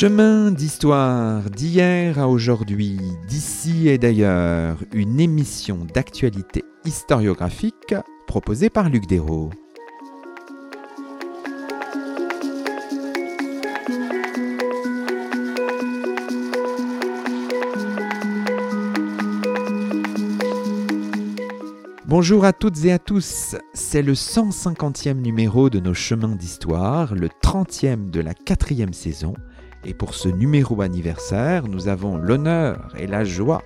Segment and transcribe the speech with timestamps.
[0.00, 2.98] Chemin d'histoire d'hier à aujourd'hui,
[3.28, 7.94] d'ici et d'ailleurs, une émission d'actualité historiographique
[8.26, 9.50] proposée par Luc Dérault.
[22.06, 27.28] Bonjour à toutes et à tous, c'est le 150e numéro de nos chemins d'histoire, le
[27.28, 29.34] 30e de la quatrième saison.
[29.84, 33.62] Et pour ce numéro anniversaire, nous avons l'honneur et la joie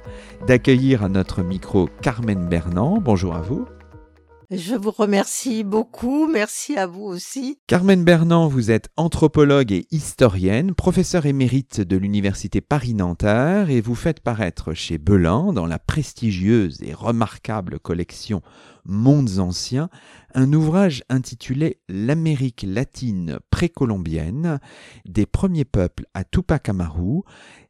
[0.46, 3.00] d'accueillir à notre micro Carmen Bernand.
[3.00, 3.66] Bonjour à vous.
[4.50, 7.58] Je vous remercie beaucoup, merci à vous aussi.
[7.66, 14.20] Carmen Bernand, vous êtes anthropologue et historienne, professeure émérite de l'Université Paris-Nanterre et vous faites
[14.20, 18.42] paraître chez Belin, dans la prestigieuse et remarquable collection
[18.86, 19.88] Mondes anciens,
[20.34, 24.58] un ouvrage intitulé L'Amérique latine précolombienne,
[25.06, 27.22] des premiers peuples à Tupac Amaru,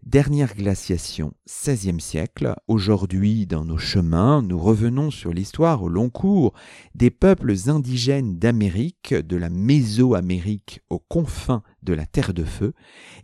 [0.03, 2.55] dernière glaciation, 16e siècle.
[2.69, 6.53] Aujourd'hui, dans nos chemins, nous revenons sur l'histoire au long cours
[6.95, 12.73] des peuples indigènes d'Amérique, de la Mésoamérique aux confins de la Terre de Feu,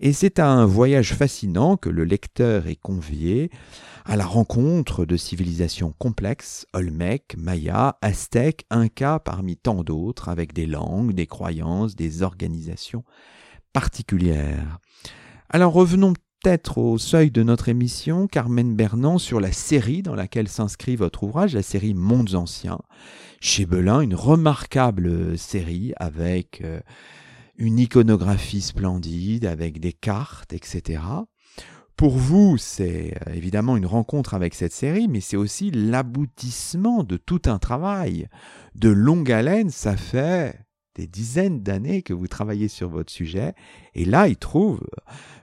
[0.00, 3.50] et c'est à un voyage fascinant que le lecteur est convié
[4.04, 10.66] à la rencontre de civilisations complexes, Olmec, Maya, Aztèques, Inca, parmi tant d'autres, avec des
[10.66, 13.04] langues, des croyances, des organisations
[13.72, 14.78] particulières.
[15.48, 20.48] Alors revenons peut-être au seuil de notre émission, Carmen Bernand, sur la série dans laquelle
[20.48, 22.80] s'inscrit votre ouvrage, la série Mondes Anciens.
[23.40, 26.80] Chez Belin, une remarquable série avec euh,
[27.60, 31.02] une iconographie splendide, avec des cartes, etc.
[31.94, 37.18] Pour vous, c'est euh, évidemment une rencontre avec cette série, mais c'est aussi l'aboutissement de
[37.18, 38.28] tout un travail.
[38.74, 40.58] De longue haleine, ça fait
[40.94, 43.52] des dizaines d'années que vous travaillez sur votre sujet,
[43.94, 44.80] et là, il trouve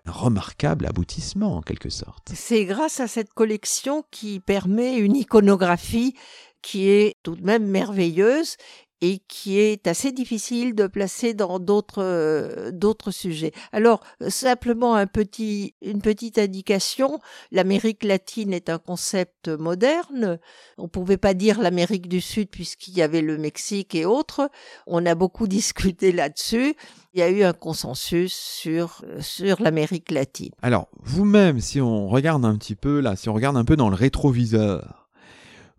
[0.06, 2.31] un remarquable aboutissement en quelque sorte.
[2.33, 6.16] C'est grâce à cette collection qui permet une iconographie
[6.63, 8.57] qui est tout de même merveilleuse
[9.01, 13.51] et qui est assez difficile de placer dans d'autres euh, d'autres sujets.
[13.71, 17.19] Alors simplement un petit une petite indication,
[17.51, 20.39] l'Amérique latine est un concept moderne.
[20.77, 24.49] On pouvait pas dire l'Amérique du Sud puisqu'il y avait le Mexique et autres.
[24.87, 26.75] On a beaucoup discuté là-dessus.
[27.13, 30.51] Il y a eu un consensus sur sur l'Amérique latine.
[30.61, 33.89] Alors, vous-même si on regarde un petit peu là, si on regarde un peu dans
[33.89, 35.06] le rétroviseur,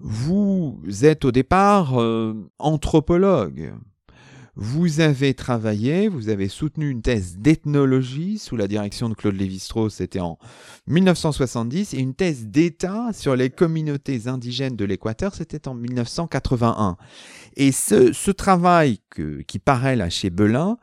[0.01, 3.73] vous êtes au départ euh, anthropologue.
[4.61, 9.95] Vous avez travaillé, vous avez soutenu une thèse d'ethnologie sous la direction de Claude Lévi-Strauss,
[9.95, 10.37] c'était en
[10.89, 16.97] 1970, et une thèse d'État sur les communautés indigènes de l'Équateur, c'était en 1981.
[17.57, 18.99] Et ce, travail
[19.47, 20.77] qui paraît là chez Belin,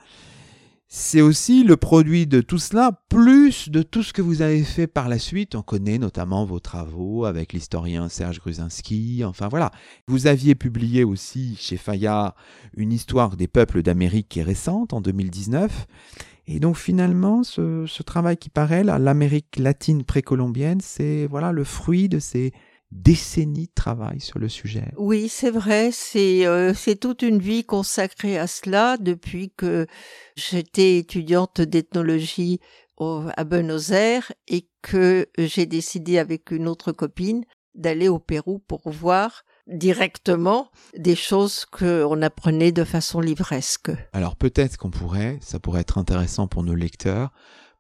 [0.97, 4.87] c'est aussi le produit de tout cela, plus de tout ce que vous avez fait
[4.87, 5.53] par la suite.
[5.53, 9.23] On connaît notamment vos travaux avec l'historien Serge Gruzinski.
[9.25, 9.71] Enfin voilà.
[10.07, 12.33] Vous aviez publié aussi chez Fayard
[12.77, 15.85] une histoire des peuples d'Amérique qui est récente, en 2019.
[16.47, 22.07] Et donc finalement, ce, ce travail qui paraît l'Amérique latine précolombienne, c'est voilà le fruit
[22.07, 22.53] de ces
[22.91, 24.91] décennies de travail sur le sujet.
[24.97, 29.87] Oui, c'est vrai, c'est euh, c'est toute une vie consacrée à cela depuis que
[30.35, 32.59] j'étais étudiante d'ethnologie
[32.97, 38.89] à Buenos Aires et que j'ai décidé avec une autre copine d'aller au Pérou pour
[38.89, 43.91] voir directement des choses qu'on apprenait de façon livresque.
[44.13, 47.31] Alors peut-être qu'on pourrait, ça pourrait être intéressant pour nos lecteurs,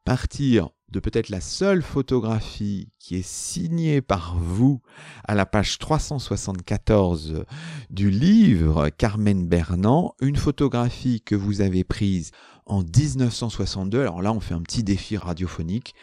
[0.03, 4.81] partir de peut-être la seule photographie qui est signée par vous
[5.25, 7.43] à la page 374
[7.89, 12.31] du livre Carmen Bernand, une photographie que vous avez prise
[12.65, 13.99] en 1962.
[13.99, 15.95] Alors là, on fait un petit défi radiophonique.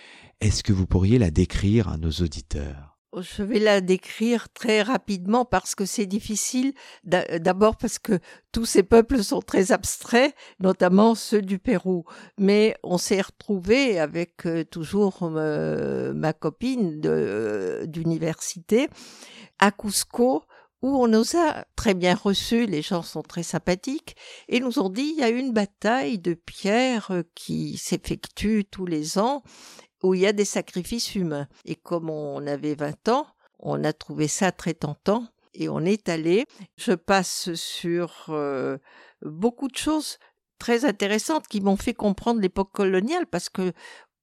[0.43, 2.92] Est-ce que vous pourriez la décrire à nos auditeurs?
[3.21, 6.73] Je vais la décrire très rapidement parce que c'est difficile.
[7.05, 8.19] D'abord parce que
[8.53, 12.05] tous ces peuples sont très abstraits, notamment ceux du Pérou.
[12.39, 18.89] Mais on s'est retrouvé avec euh, toujours euh, ma copine euh, d'université
[19.59, 20.45] à Cusco
[20.81, 24.17] où on nous a très bien reçus, les gens sont très sympathiques,
[24.49, 29.17] et nous ont dit il y a une bataille de pierres qui s'effectue tous les
[29.17, 29.45] ans,
[30.03, 31.49] où il y a des sacrifices humains.
[31.65, 33.27] Et comme on avait 20 ans,
[33.59, 36.45] on a trouvé ça très tentant et on est allé.
[36.77, 38.79] Je passe sur euh,
[39.23, 40.19] beaucoup de choses
[40.59, 43.73] très intéressantes qui m'ont fait comprendre l'époque coloniale parce que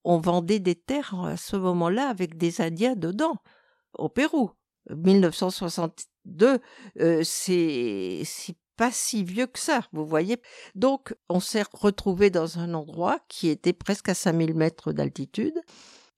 [0.03, 3.37] on vendait des terres à ce moment-là avec des Indiens dedans
[3.97, 4.51] au Pérou.
[4.89, 6.59] 1962,
[6.99, 8.23] euh, c'est
[8.79, 10.37] pas si vieux que ça, vous voyez.
[10.73, 15.59] Donc, on s'est retrouvé dans un endroit qui était presque à 5000 mètres d'altitude.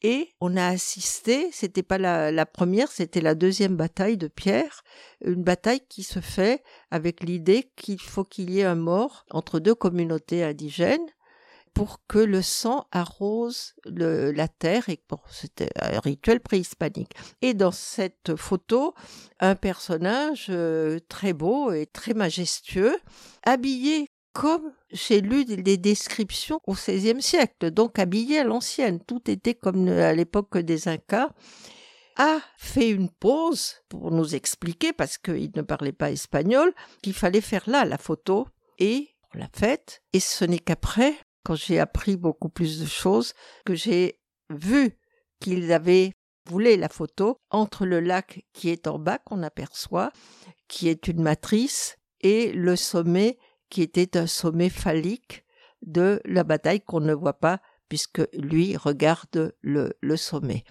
[0.03, 4.83] Et on a assisté, c'était pas la, la première, c'était la deuxième bataille de Pierre,
[5.25, 9.59] une bataille qui se fait avec l'idée qu'il faut qu'il y ait un mort entre
[9.59, 11.09] deux communautés indigènes
[11.73, 17.13] pour que le sang arrose la terre et c'était un rituel préhispanique.
[17.41, 18.93] Et dans cette photo,
[19.39, 22.97] un personnage euh, très beau et très majestueux,
[23.43, 29.55] habillé comme j'ai lu des descriptions au XVIe siècle, donc habillé à l'ancienne, tout était
[29.55, 31.29] comme à l'époque des Incas,
[32.17, 37.41] a fait une pause pour nous expliquer, parce qu'il ne parlait pas espagnol, qu'il fallait
[37.41, 38.47] faire là la photo,
[38.79, 43.33] et on l'a faite, et ce n'est qu'après quand j'ai appris beaucoup plus de choses,
[43.65, 44.97] que j'ai vu
[45.39, 46.13] qu'ils avaient
[46.49, 50.11] voulu la photo entre le lac qui est en bas qu'on aperçoit,
[50.67, 53.37] qui est une matrice, et le sommet
[53.69, 55.43] qui était un sommet phallique
[55.81, 57.59] de la bataille qu'on ne voit pas
[57.89, 60.63] puisque lui regarde le, le sommet.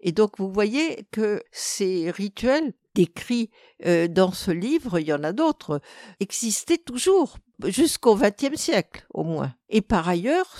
[0.00, 3.50] Et donc vous voyez que ces rituels décrits
[3.86, 5.80] euh, dans ce livre, il y en a d'autres,
[6.20, 9.54] existaient toujours jusqu'au XXe siècle au moins.
[9.68, 10.56] Et par ailleurs,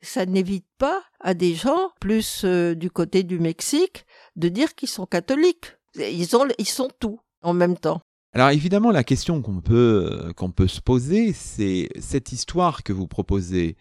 [0.00, 4.06] ça, n'évite pas à des gens, plus euh, du côté du Mexique,
[4.36, 5.76] de dire qu'ils sont catholiques.
[5.96, 8.00] Ils, ont, ils sont tout en même temps.
[8.32, 13.06] Alors évidemment, la question qu'on peut, qu'on peut se poser, c'est cette histoire que vous
[13.06, 13.76] proposez.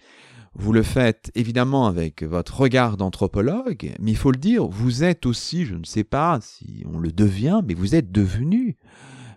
[0.54, 5.26] Vous le faites évidemment avec votre regard d'anthropologue, mais il faut le dire, vous êtes
[5.26, 8.78] aussi, je ne sais pas si on le devient, mais vous êtes devenu,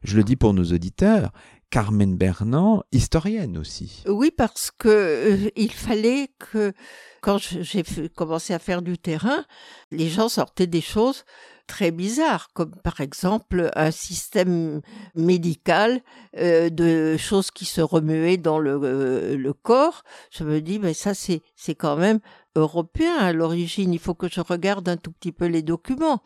[0.05, 1.33] je le dis pour nos auditeurs,
[1.71, 4.03] Carmen Bernand, historienne aussi.
[4.07, 6.73] Oui, parce que euh, il fallait que
[7.21, 7.85] quand j'ai
[8.15, 9.45] commencé à faire du terrain,
[9.91, 11.25] les gens sortaient des choses
[11.67, 14.81] très bizarres, comme par exemple un système
[15.15, 16.01] médical
[16.39, 20.03] euh, de choses qui se remuaient dans le, euh, le corps.
[20.31, 22.21] Je me dis, mais ça c'est c'est quand même
[22.59, 23.93] européen à l'origine.
[23.93, 26.23] Il faut que je regarde un tout petit peu les documents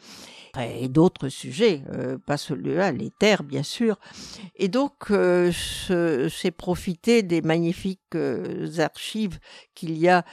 [0.60, 3.98] et d'autres sujets, euh, pas celui-là, les terres bien sûr.
[4.56, 5.50] Et donc euh,
[5.90, 9.38] j'ai profité des magnifiques euh, archives
[9.74, 10.24] qu'il y a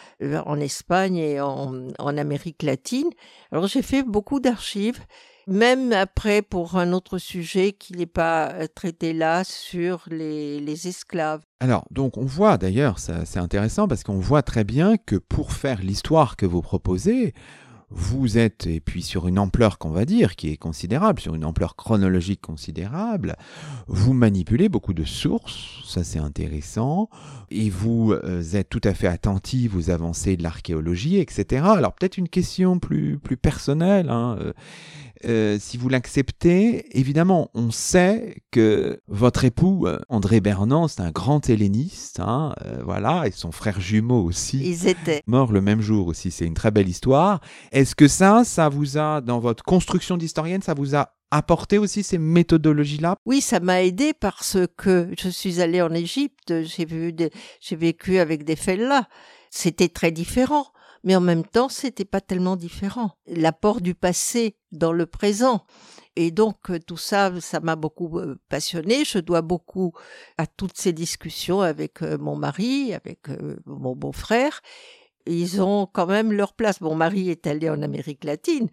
[0.46, 3.10] en Espagne et en, en Amérique latine.
[3.52, 5.00] Alors j'ai fait beaucoup d'archives
[5.50, 11.42] même après pour un autre sujet qui n'est pas euh, traité là sur les, esclaves.
[11.60, 15.82] Alors, donc on voit d'ailleurs, c'est intéressant parce qu'on voit très bien que pour faire
[15.82, 17.34] l'histoire que vous proposez,
[17.92, 21.44] vous êtes, et puis sur une ampleur qu'on va dire, qui est considérable, sur une
[21.44, 23.36] ampleur chronologique considérable,
[23.88, 27.10] vous manipulez beaucoup de sources, ça c'est intéressant,
[27.50, 31.64] et vous euh, êtes tout à fait attentif vous avancez de l'archéologie, etc.
[31.66, 34.38] Alors peut-être une question plus, plus personnelle, hein,
[35.26, 41.12] euh, si vous l'acceptez, évidemment, on sait que votre époux, euh, André Bernand, c'est un
[41.12, 44.60] grand helléniste, hein, euh, voilà, et son frère jumeau aussi.
[44.64, 45.22] Ils étaient.
[45.28, 47.42] Morts le même jour aussi, c'est une très belle histoire.
[47.72, 52.02] Est-ce que ça, ça vous a, dans votre construction d'historienne, ça vous a apporté aussi
[52.04, 53.16] ces méthodologies-là?
[53.26, 57.14] Oui, ça m'a aidé parce que je suis allée en Égypte, j'ai vu,
[57.60, 59.08] j'ai vécu avec des fellahs.
[59.52, 60.68] C'était très différent
[61.04, 63.12] mais en même temps, c'était pas tellement différent.
[63.28, 65.66] L'apport du passé dans le présent.
[66.16, 69.06] Et donc, euh, tout ça, ça m'a beaucoup euh, passionné.
[69.06, 69.94] Je dois beaucoup
[70.38, 73.28] à toutes ces discussions avec euh, mon mari, avec
[73.66, 74.62] mon beau-frère.
[75.26, 76.82] Ils ont quand même leur place.
[76.82, 78.68] Mon mari est allé en Amérique latine.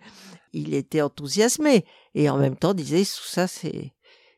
[0.53, 1.85] Il était enthousiasmé.
[2.15, 3.93] Et en même temps, disait, tout ça, c'est,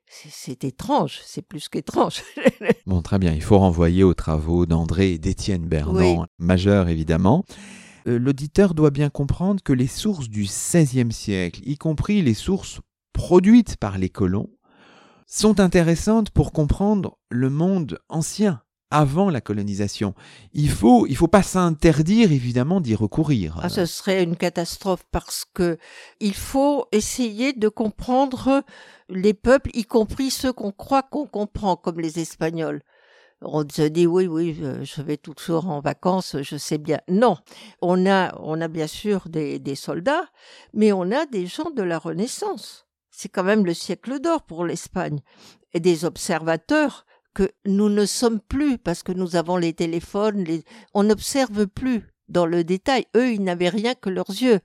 [0.09, 2.23] c'est étrange, c'est plus qu'étrange.
[2.87, 7.45] bon, très bien, il faut renvoyer aux travaux d'André et d'Étienne Bernand, majeur évidemment.
[8.09, 12.81] Euh, l'auditeur doit bien comprendre que les sources du XVIe siècle, y compris les sources
[13.13, 14.51] produites par les colons,
[15.27, 20.15] sont intéressantes pour comprendre le monde ancien avant la colonisation.
[20.55, 23.61] Il faut, il faut pas s'interdire évidemment d'y recourir.
[23.63, 25.77] Ah, ce serait une catastrophe parce que
[26.21, 28.63] il faut essayer de comprendre
[29.11, 32.81] les peuples, y compris ceux qu'on croit qu'on comprend, comme les Espagnols
[33.41, 37.01] on se dit oui, oui, je vais toujours en vacances, je sais bien.
[37.09, 37.37] Non,
[37.81, 40.29] on a, on a bien sûr des, des soldats,
[40.75, 42.87] mais on a des gens de la Renaissance.
[43.11, 45.21] C'est quand même le siècle d'or pour l'Espagne.
[45.75, 47.05] Et des observateurs
[47.35, 50.45] que nous ne sommes plus parce que nous avons les téléphones,
[50.95, 53.07] on n'observe plus dans le détail.
[53.17, 54.61] Eux, ils n'avaient rien que leurs yeux.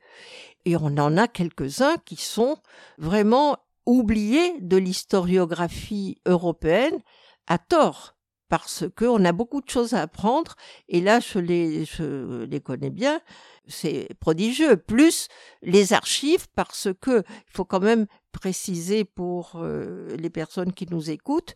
[0.66, 2.58] Et on en a quelques-uns qui sont
[2.98, 7.00] vraiment oubliés de l'historiographie européenne
[7.48, 8.16] à tort
[8.50, 10.56] parce qu'on a beaucoup de choses à apprendre
[10.88, 13.22] et là je les, je les connais bien,
[13.68, 14.78] c'est prodigieux.
[14.78, 15.28] Plus
[15.62, 21.10] les archives parce que il faut quand même préciser pour euh, les personnes qui nous
[21.10, 21.54] écoutent.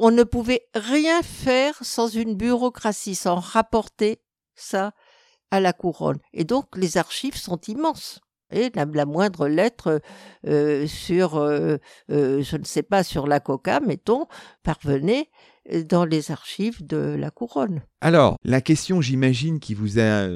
[0.00, 4.20] On ne pouvait rien faire sans une bureaucratie, sans rapporter
[4.54, 4.92] ça
[5.50, 6.18] à la couronne.
[6.32, 8.20] Et donc les archives sont immenses.
[8.52, 10.00] Et la, la moindre lettre
[10.46, 11.78] euh, sur, euh,
[12.08, 14.26] je ne sais pas, sur la coca, mettons,
[14.62, 15.30] parvenait
[15.88, 17.82] dans les archives de la couronne.
[18.00, 20.28] Alors, la question, j'imagine, qui vous a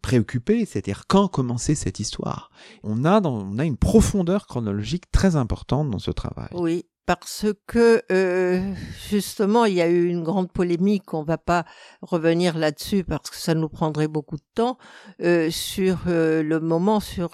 [0.00, 2.50] préoccupé, c'est-à-dire quand commençait cette histoire?
[2.82, 6.48] On a, dans, on a une profondeur chronologique très importante dans ce travail.
[6.52, 8.72] Oui, parce que euh,
[9.08, 11.64] justement, il y a eu une grande polémique, on ne va pas
[12.02, 14.78] revenir là-dessus parce que ça nous prendrait beaucoup de temps,
[15.22, 17.30] euh, sur euh, le moment, sur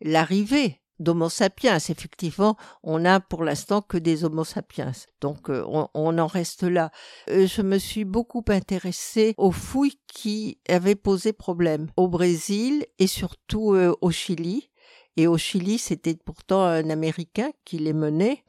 [0.00, 1.76] l'arrivée d'Homo sapiens.
[1.76, 4.92] Effectivement, on n'a pour l'instant que des Homo sapiens.
[5.20, 6.90] Donc euh, on, en reste là.
[7.28, 13.06] Euh, je me suis beaucoup intéressée aux fouilles qui avaient posé problème au Brésil et
[13.06, 14.70] surtout euh, au Chili.
[15.16, 18.44] Et au Chili, c'était pourtant un Américain qui les menait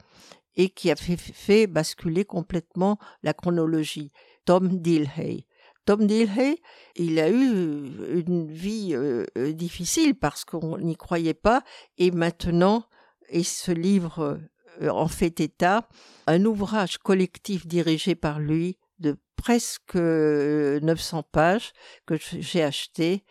[0.55, 4.11] et qui a fait, fait basculer complètement la chronologie.
[4.45, 5.45] Tom Dilhay.
[5.85, 6.61] Tom Dilhay,
[6.95, 8.95] il a eu une vie
[9.35, 11.63] difficile parce qu'on n'y croyait pas
[11.97, 12.85] et maintenant,
[13.29, 14.39] et ce livre
[14.81, 15.87] en fait état,
[16.27, 21.73] un ouvrage collectif dirigé par lui de presque 900 pages
[22.05, 23.23] que j'ai acheté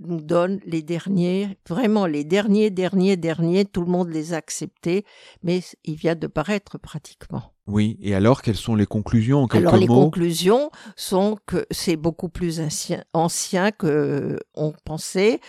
[0.00, 5.04] nous donne les derniers, vraiment les derniers, derniers, derniers, tout le monde les a acceptés,
[5.42, 7.52] mais il vient de paraître pratiquement.
[7.66, 11.96] Oui, et alors quelles sont les conclusions en quelques alors, les conclusions sont que c'est
[11.96, 15.40] beaucoup plus ancien, ancien que on pensait,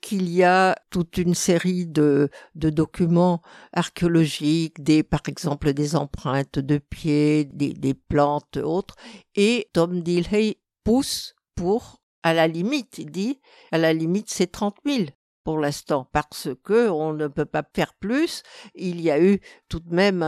[0.00, 3.42] qu'il y a toute une série de, de documents
[3.74, 8.96] archéologiques, des par exemple des empreintes de pieds, des, des plantes autres,
[9.34, 13.38] et Tom Dilhay pousse pour à la limite, il dit,
[13.70, 15.04] à la limite, c'est 30 000
[15.44, 18.42] pour l'instant parce que on ne peut pas faire plus.
[18.74, 20.24] Il y a eu tout de même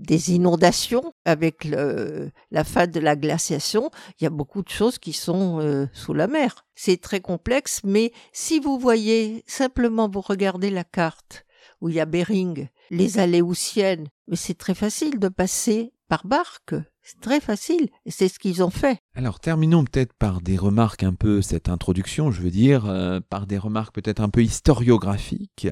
[0.00, 3.90] des inondations avec la fin de la glaciation.
[4.20, 6.64] Il y a beaucoup de choses qui sont euh, sous la mer.
[6.76, 11.44] C'est très complexe, mais si vous voyez simplement vous regardez la carte
[11.80, 16.76] où il y a Bering, les Aléoutiennes, mais c'est très facile de passer par barque.
[17.02, 19.00] C'est très facile, c'est ce qu'ils ont fait.
[19.16, 23.46] Alors terminons peut-être par des remarques un peu, cette introduction, je veux dire, euh, par
[23.46, 25.66] des remarques peut-être un peu historiographiques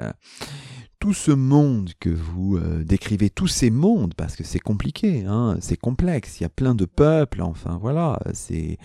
[1.01, 5.57] tout ce monde que vous euh, décrivez, tous ces mondes, parce que c'est compliqué, hein,
[5.61, 8.77] c'est complexe, il y a plein de peuples, enfin voilà, c'est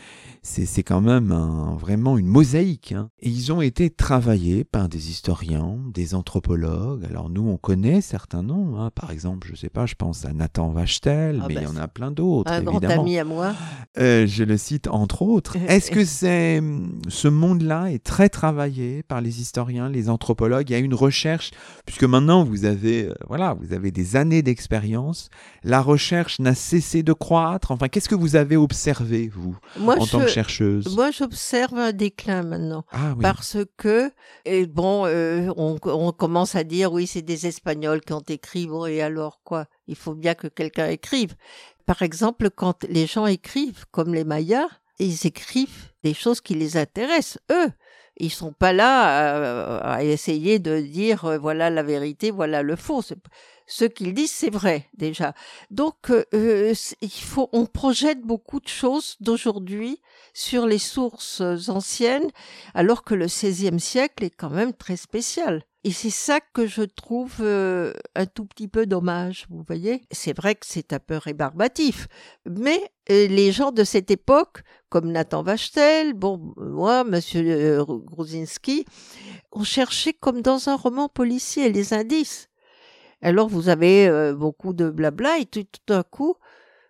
[0.41, 2.91] c'est quand même un, vraiment une mosaïque.
[2.91, 3.09] Hein.
[3.19, 7.03] Et ils ont été travaillés par des historiens, des anthropologues.
[7.05, 8.91] Alors nous, on connaît certains noms, hein.
[8.93, 11.71] par exemple, je sais pas, je pense à Nathan Vachtel, ah mais il y bah,
[11.71, 12.51] en a plein d'autres.
[12.51, 13.55] Un grand ami à moi.
[13.97, 15.57] Euh, je le cite entre autres.
[15.67, 16.61] Est-ce que c'est
[17.07, 20.69] ce monde-là est très travaillé par les historiens, les anthropologues?
[20.69, 21.51] Il y a une recherche,
[21.85, 25.29] puisque maintenant vous avez, euh, voilà, vous avez des années d'expérience.
[25.63, 27.71] La recherche n'a cessé de croître.
[27.71, 30.95] Enfin, qu'est-ce que vous avez observé vous en tant que chercheuse?
[30.95, 34.11] Moi, j'observe un déclin maintenant, ah parce que
[34.45, 38.67] et bon, euh, on, on, commence à dire oui, c'est des Espagnols qui ont écrit.
[38.67, 39.65] Bon, et alors quoi?
[39.87, 41.35] Il faut bien que quelqu'un écrive.
[41.85, 44.67] Par exemple, quand les gens écrivent, comme les Mayas,
[44.99, 47.69] ils écrivent des choses qui les intéressent eux.
[48.17, 52.75] Ils sont pas là euh, à, essayer de dire euh, voilà la vérité, voilà le
[52.75, 53.01] faux.
[53.67, 55.33] Ce qu'ils disent, c'est vrai déjà.
[55.71, 60.01] Donc, euh, il faut, on projette beaucoup de choses d'aujourd'hui
[60.33, 62.29] sur les sources anciennes,
[62.73, 65.63] alors que le XVIe siècle est quand même très spécial.
[65.87, 70.01] Et c'est ça que je trouve un tout petit peu dommage, vous voyez.
[70.09, 72.07] C'est vrai que c'est un peu rébarbatif,
[72.45, 78.85] mais les gens de cette époque comme Nathan Vachtel, bon, moi, Monsieur euh, Gruzinski,
[79.51, 82.49] on cherchait comme dans un roman policier les indices.
[83.21, 86.35] Alors vous avez euh, beaucoup de blabla et tout, d'un coup,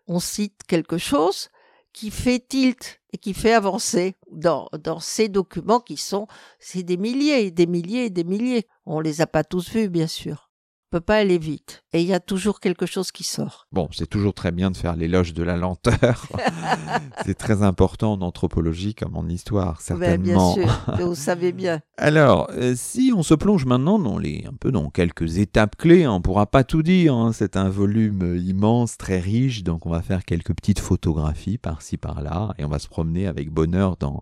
[0.07, 1.49] on cite quelque chose
[1.91, 6.27] qui fait tilt et qui fait avancer dans, dans ces documents qui sont,
[6.59, 8.67] c'est des milliers, des milliers et des milliers.
[8.85, 10.44] On les a pas tous vus, bien sûr
[10.89, 11.83] peut pas aller vite.
[11.93, 13.67] Et il y a toujours quelque chose qui sort.
[13.71, 16.27] Bon, c'est toujours très bien de faire l'éloge de la lenteur.
[17.25, 20.55] c'est très important en anthropologie comme en histoire, certainement.
[20.55, 21.81] bien sûr, vous savez bien.
[21.97, 26.07] Alors, euh, si on se plonge maintenant dans les, un peu dans quelques étapes clés,
[26.07, 27.13] on pourra pas tout dire.
[27.13, 27.31] Hein.
[27.33, 32.53] c'est un volume immense, très riche, donc on va faire quelques petites photographies par-ci par-là,
[32.57, 34.21] et on va se promener avec bonheur dans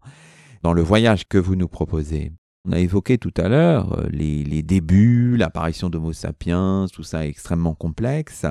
[0.64, 2.32] dans le voyage que vous nous proposez.
[2.66, 7.30] On a évoqué tout à l'heure euh, les, débuts, l'apparition d'Homo sapiens, tout ça est
[7.30, 8.46] extrêmement complexe.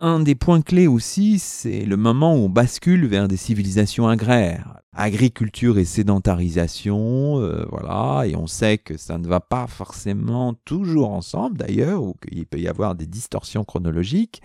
[0.00, 4.80] Un des points clés aussi, c'est le moment où on bascule vers des civilisations agraires.
[4.96, 11.12] Agriculture et sédentarisation, euh, voilà, et on sait que ça ne va pas forcément toujours
[11.12, 14.42] ensemble d'ailleurs, ou qu'il peut y avoir des distorsions chronologiques.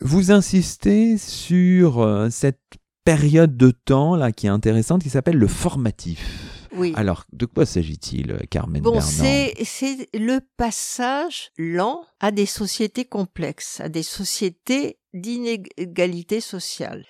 [0.00, 2.62] Vous insistez sur euh, cette
[3.04, 6.55] période de temps là qui est intéressante, qui s'appelle le formatif.
[6.76, 6.92] Oui.
[6.96, 13.80] Alors, de quoi s'agit-il, Carmen Bon, c'est c'est le passage lent à des sociétés complexes,
[13.80, 17.04] à des sociétés d'inégalité sociale.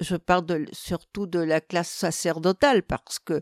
[0.00, 3.40] Je parle de- surtout de la classe sacerdotale parce que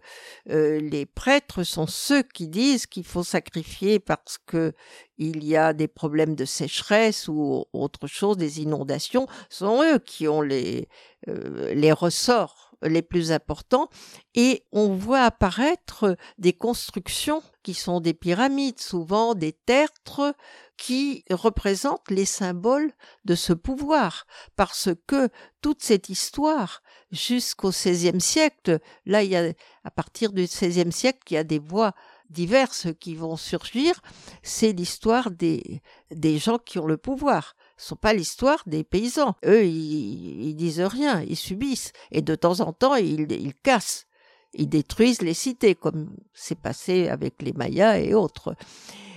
[0.49, 4.73] euh, les prêtres sont ceux qui disent qu'il faut sacrifier parce que
[5.19, 9.27] il y a des problèmes de sécheresse ou autre chose, des inondations.
[9.51, 10.89] Ce sont eux qui ont les
[11.29, 13.89] euh, les ressorts les plus importants
[14.35, 20.35] et on voit apparaître des constructions qui sont des pyramides, souvent des tertres,
[20.77, 22.93] qui représentent les symboles
[23.25, 25.31] de ce pouvoir, parce que
[25.63, 29.53] toute cette histoire, jusqu'au XVIe siècle, là, il y a,
[29.83, 31.93] à partir du XVIe siècle, il y a des voix
[32.31, 34.01] diverses qui vont surgir,
[34.43, 37.56] c'est l'histoire des, des gens qui ont le pouvoir.
[37.77, 39.35] Sont pas l'histoire des paysans.
[39.45, 41.93] Eux, ils, ils disent rien, ils subissent.
[42.11, 44.07] Et de temps en temps, ils, ils cassent.
[44.55, 48.57] Ils détruisent les cités, comme c'est passé avec les Mayas et autres.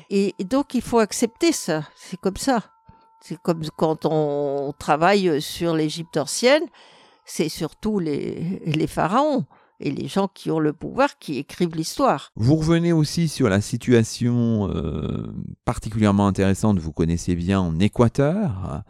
[0.09, 1.87] Et, et donc, il faut accepter ça.
[1.95, 2.71] C'est comme ça.
[3.21, 6.65] C'est comme quand on travaille sur l'Égypte ancienne,
[7.25, 9.45] c'est surtout les, les pharaons
[9.79, 12.31] et les gens qui ont le pouvoir qui écrivent l'histoire.
[12.36, 15.33] Vous revenez aussi sur la situation euh,
[15.65, 18.83] particulièrement intéressante, vous connaissez bien, en Équateur.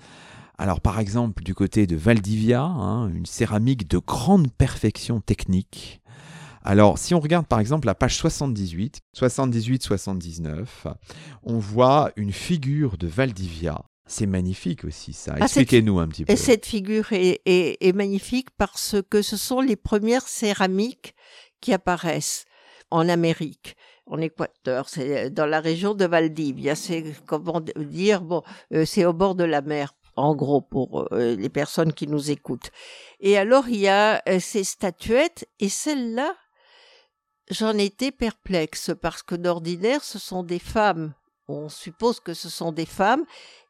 [0.57, 6.01] Alors par exemple du côté de Valdivia, hein, une céramique de grande perfection technique.
[6.63, 10.65] Alors si on regarde par exemple la page 78, 78-79,
[11.43, 13.85] on voit une figure de Valdivia.
[14.11, 15.35] C'est magnifique aussi ça.
[15.39, 16.33] Ah, Expliquez-nous un petit peu.
[16.33, 21.13] Et cette figure est, est- est magnifique parce que ce sont les premières céramiques
[21.61, 22.45] qui apparaissent
[22.91, 23.75] en Amérique,
[24.07, 26.75] en Équateur, c'est dans la région de Valdivia.
[26.75, 28.41] C'est comment dire bon,
[28.73, 32.31] euh, c'est au bord de la mer, en gros pour euh, les personnes qui nous
[32.31, 32.71] écoutent.
[33.19, 36.33] Et alors il y a euh, ces statuettes et celle-là,
[37.51, 41.13] j'en étais perplexe parce que d'ordinaire ce sont des femmes.
[41.47, 43.25] On suppose que ce sont des femmes.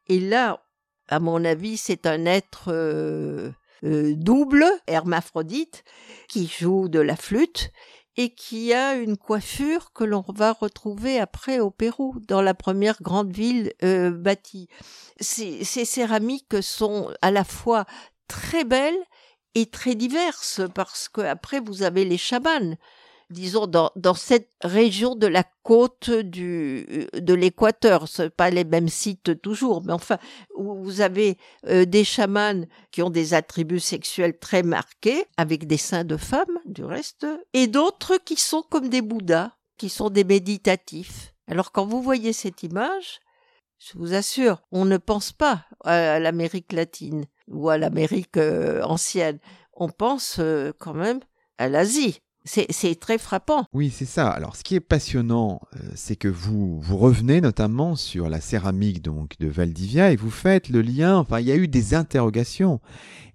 [0.09, 0.63] Et là,
[1.07, 3.51] à mon avis, c'est un être euh,
[3.83, 5.83] euh, double, hermaphrodite,
[6.27, 7.71] qui joue de la flûte
[8.17, 13.01] et qui a une coiffure que l'on va retrouver après au Pérou, dans la première
[13.01, 14.67] grande ville euh, bâtie.
[15.19, 17.85] Ces, ces céramiques sont à la fois
[18.27, 18.99] très belles
[19.55, 22.75] et très diverses parce que après vous avez les chamans
[23.29, 28.89] disons dans, dans cette région de la côte du de l'équateur c'est pas les mêmes
[28.89, 30.17] sites toujours mais enfin
[30.55, 31.37] où vous avez
[31.67, 36.59] euh, des chamans qui ont des attributs sexuels très marqués avec des seins de femmes
[36.65, 41.85] du reste et d'autres qui sont comme des bouddhas qui sont des méditatifs alors quand
[41.85, 43.19] vous voyez cette image
[43.79, 49.39] je vous assure, on ne pense pas à l'Amérique latine ou à l'Amérique euh, ancienne.
[49.73, 51.21] On pense euh, quand même
[51.57, 52.21] à l'Asie.
[52.45, 53.65] C'est très frappant.
[53.73, 54.29] Oui, c'est ça.
[54.29, 59.01] Alors, ce qui est passionnant, euh, c'est que vous vous revenez notamment sur la céramique
[59.03, 61.17] donc de Valdivia et vous faites le lien.
[61.17, 62.79] Enfin, il y a eu des interrogations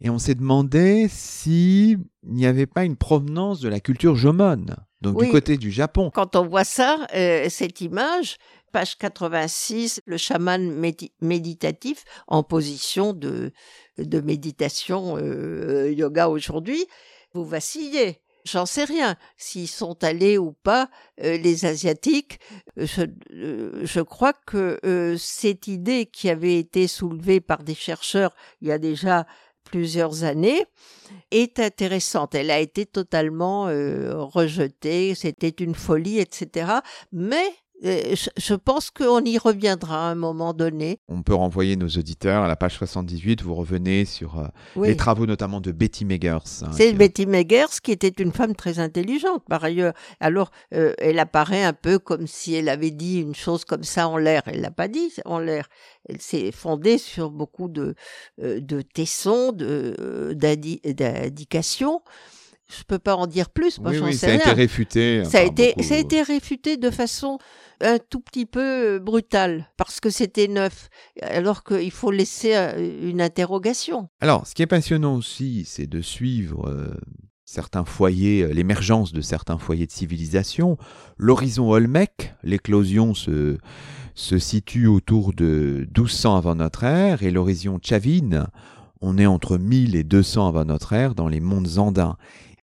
[0.01, 4.65] et on s'est demandé si il n'y avait pas une provenance de la culture jomon,
[5.01, 5.27] donc Oui.
[5.27, 6.11] du côté du Japon.
[6.13, 8.39] Quand on voit ça, euh, cette image,
[8.73, 13.53] page 86, le chaman médi- méditatif en position de,
[13.99, 16.85] de méditation euh, yoga aujourd'hui,
[17.35, 18.21] vous vacillez.
[18.45, 19.17] J'en sais rien.
[19.39, 20.91] S'ils sont allés ou pas,
[21.23, 22.41] euh, les Asiatiques,
[22.79, 23.03] euh, je,
[23.33, 28.69] euh, je crois que euh, cette idée qui avait été soulevée par des chercheurs il
[28.69, 29.27] y a déjà
[29.65, 30.67] plusieurs années
[31.31, 32.35] est intéressante.
[32.35, 36.81] Elle a été totalement euh, rejetée, c'était une folie, etc.
[37.13, 37.45] Mais
[37.83, 41.01] je, pense qu'on y reviendra à un moment donné.
[41.09, 43.43] On peut renvoyer nos auditeurs à la page 78.
[43.43, 44.89] Vous revenez sur euh, Oui.
[44.89, 46.37] les travaux notamment de Betty Megers.
[46.63, 49.93] hein, C'est qui- Betty Megers qui était une femme très intelligente par ailleurs.
[50.21, 54.09] Alors euh, elle apparaît un peu comme si elle avait dit une chose comme ça
[54.09, 54.43] en l'air.
[54.47, 55.69] Elle l'a pas dit en l'air.
[56.09, 57.95] Elle s'est fondée sur beaucoup de
[58.43, 62.03] euh, de tessons, de euh, d'indi- d'indications.
[62.69, 63.79] Je peux pas en dire plus.
[63.81, 65.25] Moi, oui, j'en oui, sais ça a été réfuté.
[65.25, 65.83] Ça a été, beaucoup.
[65.83, 67.39] ça a été réfuté de façon
[67.81, 70.89] un tout petit peu euh, brutale parce que c'était neuf,
[71.21, 74.09] alors qu'il faut laisser euh, une interrogation.
[74.21, 76.95] Alors, ce qui est passionnant aussi, c'est de suivre euh,
[77.45, 80.77] certains foyers, euh, l'émergence de certains foyers de civilisation.
[81.19, 83.59] L'horizon Olmec, l'éclosion se,
[84.15, 88.47] se situe autour de 1200 avant notre ère et l'horizon Chavine,
[89.01, 92.17] on est entre 1000 et 200 avant notre ère dans les mondes andins.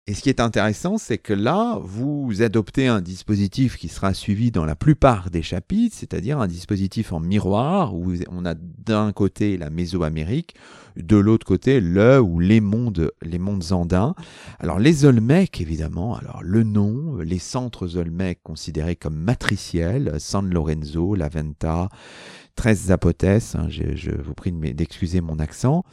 [0.07, 4.49] Et ce qui est intéressant, c'est que là, vous adoptez un dispositif qui sera suivi
[4.49, 9.57] dans la plupart des chapitres, c'est-à-dire un dispositif en miroir, où on a d'un côté
[9.57, 10.55] la Mésoamérique,
[10.97, 14.15] de l'autre côté le ou les mondes, les mondes andins.
[14.59, 21.13] Alors les Olmecs, évidemment, alors le nom, les centres Olmecs considérés comme matriciels, San Lorenzo,
[21.13, 21.89] La Venta,
[22.55, 25.83] 13 Zapotes, hein, je, vous prie d'excuser mon accent,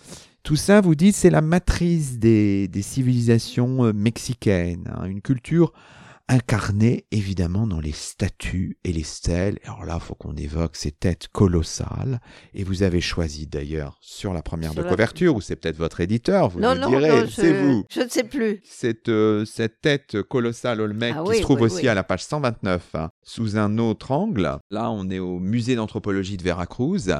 [0.49, 5.05] tout ça, vous dites, c'est la matrice des, civilisations euh, mexicaines, hein.
[5.05, 5.75] une culture
[6.27, 9.59] incarnée évidemment dans les statues et les stèles.
[9.65, 12.23] Alors là, il faut qu'on évoque ces têtes colossales.
[12.55, 16.49] Et vous avez choisi d'ailleurs sur la première de couverture, ou c'est peut-être votre éditeur,
[16.49, 17.85] vous non, non, direz, c'est vous.
[17.91, 18.63] Je ne sais plus.
[18.65, 22.95] Cette, euh, cette tête colossale Olmec ah qui se trouve aussi à la page 129,
[22.95, 24.59] hein, sous un autre angle.
[24.71, 27.11] Là, on est au musée d'anthropologie de Veracruz.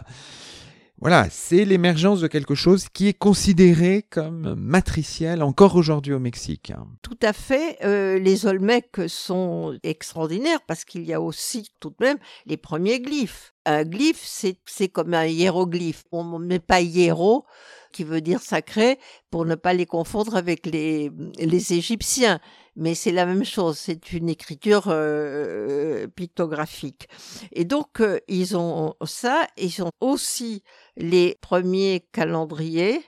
[1.01, 6.73] Voilà, c'est l'émergence de quelque chose qui est considéré comme matriciel encore aujourd'hui au Mexique.
[7.03, 7.79] Tout à fait.
[7.85, 12.99] Euh, les Olmecs sont extraordinaires parce qu'il y a aussi tout de même les premiers
[12.99, 13.55] glyphes.
[13.65, 16.03] Un glyphe, c'est comme un hiéroglyphe.
[16.11, 17.45] On ne met pas hiéro
[17.93, 18.99] qui veut dire sacré,
[19.31, 22.41] pour ne pas les confondre avec les, les Égyptiens.
[22.81, 27.09] Mais c'est la même chose, c'est une écriture euh, pictographique.
[27.51, 30.63] Et donc, euh, ils ont ça, ils ont aussi
[30.97, 33.03] les premiers calendriers,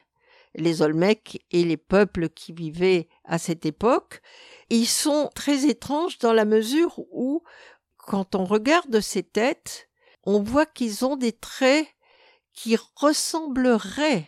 [0.57, 4.23] les Olmecs et les peuples qui vivaient à cette époque.
[4.71, 7.45] Ils sont très étranges dans la mesure où,
[7.97, 9.89] quand on regarde ces têtes,
[10.25, 11.87] on voit qu'ils ont des traits
[12.53, 14.27] qui ressembleraient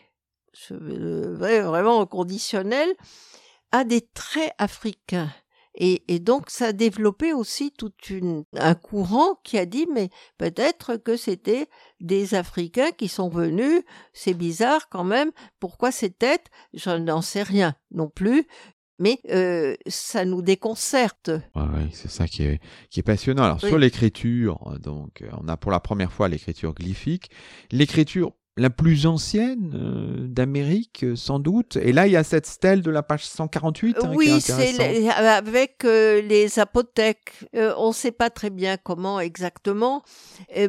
[0.70, 2.94] vraiment conditionnel,
[3.72, 5.32] a des traits africains.
[5.74, 10.96] Et, donc ça a développé aussi tout une, un courant qui a dit mais peut-être
[10.96, 11.66] que c'était
[12.00, 13.82] des Africains qui sont venus,
[14.12, 15.30] c'est bizarre quand même,
[15.60, 18.46] pourquoi ces têtes Je n'en sais rien non plus,
[18.98, 21.30] mais euh, ça nous déconcerte.
[21.56, 23.44] oui, c'est ça qui est, qui est passionnant.
[23.44, 27.30] Alors sur l'écriture, donc on a pour la première fois l'écriture glyphique.
[27.70, 31.76] L'écriture la plus ancienne euh, d'Amérique, euh, sans doute.
[31.76, 33.96] Et là, il y a cette stèle de la page 148.
[34.02, 37.32] Hein, oui, c'est avec euh, les apothèques.
[37.54, 40.02] on ne sait pas très bien comment exactement,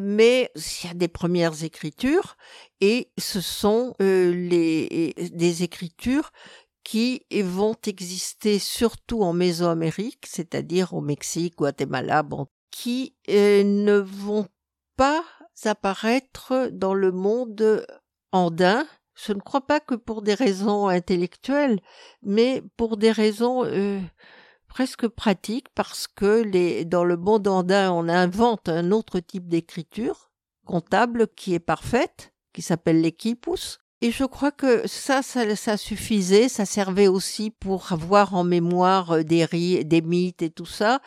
[0.01, 2.37] mais il y a des premières écritures
[2.79, 6.31] et ce sont les, des écritures
[6.83, 14.47] qui vont exister surtout en Mésoamérique, c'est-à-dire au Mexique, Guatemala, bon, qui ne vont
[14.95, 15.23] pas
[15.65, 17.85] apparaître dans le monde
[18.31, 18.85] andin.
[19.15, 21.79] Je ne crois pas que pour des raisons intellectuelles,
[22.21, 23.99] mais pour des raisons euh,
[24.67, 30.31] presque pratiques, parce que les, dans le monde andin, on invente un autre type d'écriture
[30.65, 33.79] comptable qui est parfaite, qui s'appelle l'équipus.
[34.01, 39.83] Et je crois que ça, ça, suffisait, ça servait aussi pour avoir en mémoire des,
[39.85, 40.99] des mythes et tout ça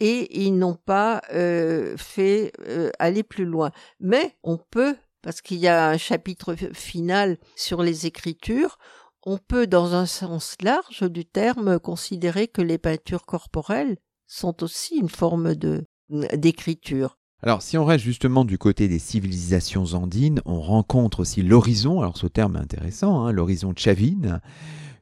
[0.00, 3.70] et ils n'ont pas euh, fait euh, aller plus loin.
[4.00, 8.78] Mais on peut, parce qu'il y a un chapitre final sur les écritures,
[9.26, 14.96] on peut, dans un sens large du terme, considérer que les peintures corporelles sont aussi
[14.96, 17.18] une forme de d'écriture.
[17.42, 22.16] Alors, si on reste justement du côté des civilisations andines, on rencontre aussi l'horizon, alors
[22.16, 24.40] ce terme est intéressant, hein, l'horizon chavine,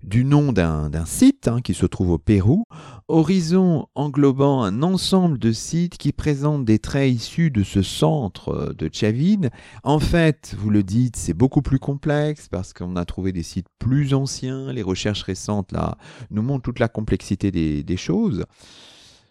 [0.03, 2.65] du nom d'un site hein, qui se trouve au Pérou,
[3.09, 8.73] horizon englobant un ensemble de sites qui présentent des traits issus de ce centre euh,
[8.73, 9.51] de Chavine.
[9.85, 13.69] En fait, vous le dites, c'est beaucoup plus complexe parce qu'on a trouvé des sites
[13.79, 15.97] plus anciens, les recherches récentes là
[16.31, 18.45] nous montrent toute la complexité des, choses.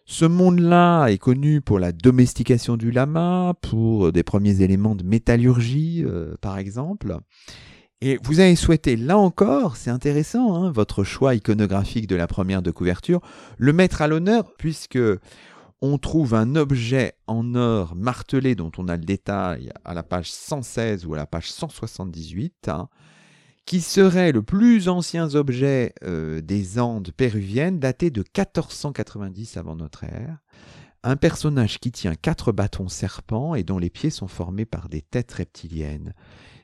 [0.05, 6.03] Ce monde-là est connu pour la domestication du lama, pour des premiers éléments de métallurgie,
[6.05, 7.17] euh, par exemple.
[8.04, 12.64] Et vous avez souhaité, là encore, c'est intéressant, hein, votre choix iconographique de la première
[12.64, 13.22] de couverture,
[13.58, 14.98] le mettre à l'honneur, puisque
[15.84, 20.32] on trouve un objet en or martelé dont on a le détail à la page
[20.32, 22.90] 116 ou à la page 178, hein,
[23.66, 30.06] qui serait le plus ancien objet euh, des Andes péruviennes, daté de 1490 avant notre
[30.06, 30.40] ère.
[31.04, 35.02] Un personnage qui tient quatre bâtons serpents et dont les pieds sont formés par des
[35.04, 36.16] têtes reptiliennes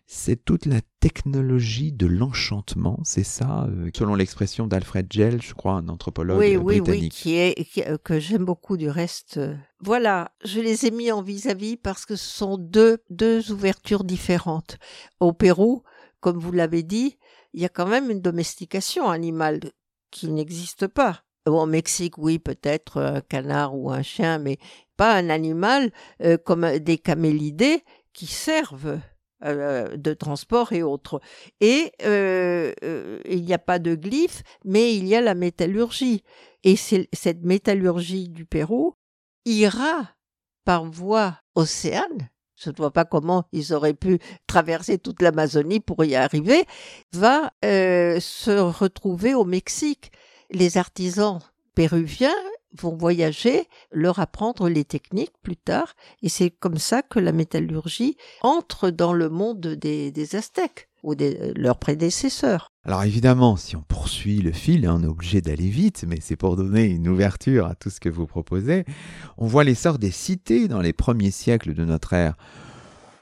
[0.09, 5.73] c'est toute la technologie de l'enchantement, c'est ça, euh, selon l'expression d'Alfred Gell, je crois,
[5.73, 9.37] un anthropologue oui, oui, Oui, qui est, euh, que j'aime beaucoup du reste.
[9.81, 14.77] Voilà, je les ai mis en vis-à-vis parce que ce sont deux, deux ouvertures différentes.
[15.19, 15.83] Au Pérou,
[16.21, 17.17] comme vous l'avez dit,
[17.51, 19.59] il y a quand même une domestication animale
[20.09, 21.23] qui n'existe pas.
[21.45, 24.57] Au Mexique, oui, peut-être un canard ou un chien, mais
[24.95, 25.91] pas un animal
[26.21, 28.99] euh, comme des camélidés qui servent
[29.43, 31.21] euh, de transport et autres.
[31.62, 32.73] Et euh,
[33.26, 36.23] il n'y a pas de glyphe, mais il y a la métallurgie.
[36.63, 38.95] Et cette métallurgie du Pérou
[39.45, 40.10] ira
[40.65, 46.04] par voie océane je ne vois pas comment ils auraient pu traverser toute l'Amazonie pour
[46.04, 46.65] y arriver,
[47.13, 50.12] va se retrouver au Mexique.
[50.50, 51.39] Les artisans
[51.76, 52.34] péruviens
[52.73, 58.17] vont voyager, leur apprendre les techniques plus tard, et c'est comme ça que la métallurgie
[58.41, 62.71] entre dans le monde des, Aztèques ou de leurs prédécesseurs.
[62.84, 66.56] Alors évidemment, si on poursuit le fil, on est obligé d'aller vite, mais c'est pour
[66.56, 68.86] donner une ouverture à tout ce que vous proposez.
[69.38, 72.36] On voit l'essor des cités dans les premiers siècles de notre ère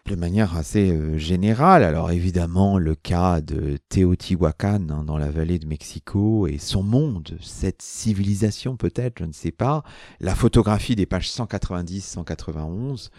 [0.07, 1.83] de manière assez euh, générale.
[1.83, 7.35] Alors évidemment, le cas de Teotihuacan hein, dans la vallée de Mexico et son monde,
[7.41, 9.83] cette civilisation peut-être, je ne sais pas.
[10.19, 13.09] La photographie des pages 190-191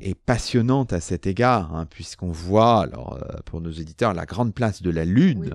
[0.00, 4.54] est passionnante à cet égard, hein, puisqu'on voit, alors euh, pour nos éditeurs, la grande
[4.54, 5.54] place de la Lune,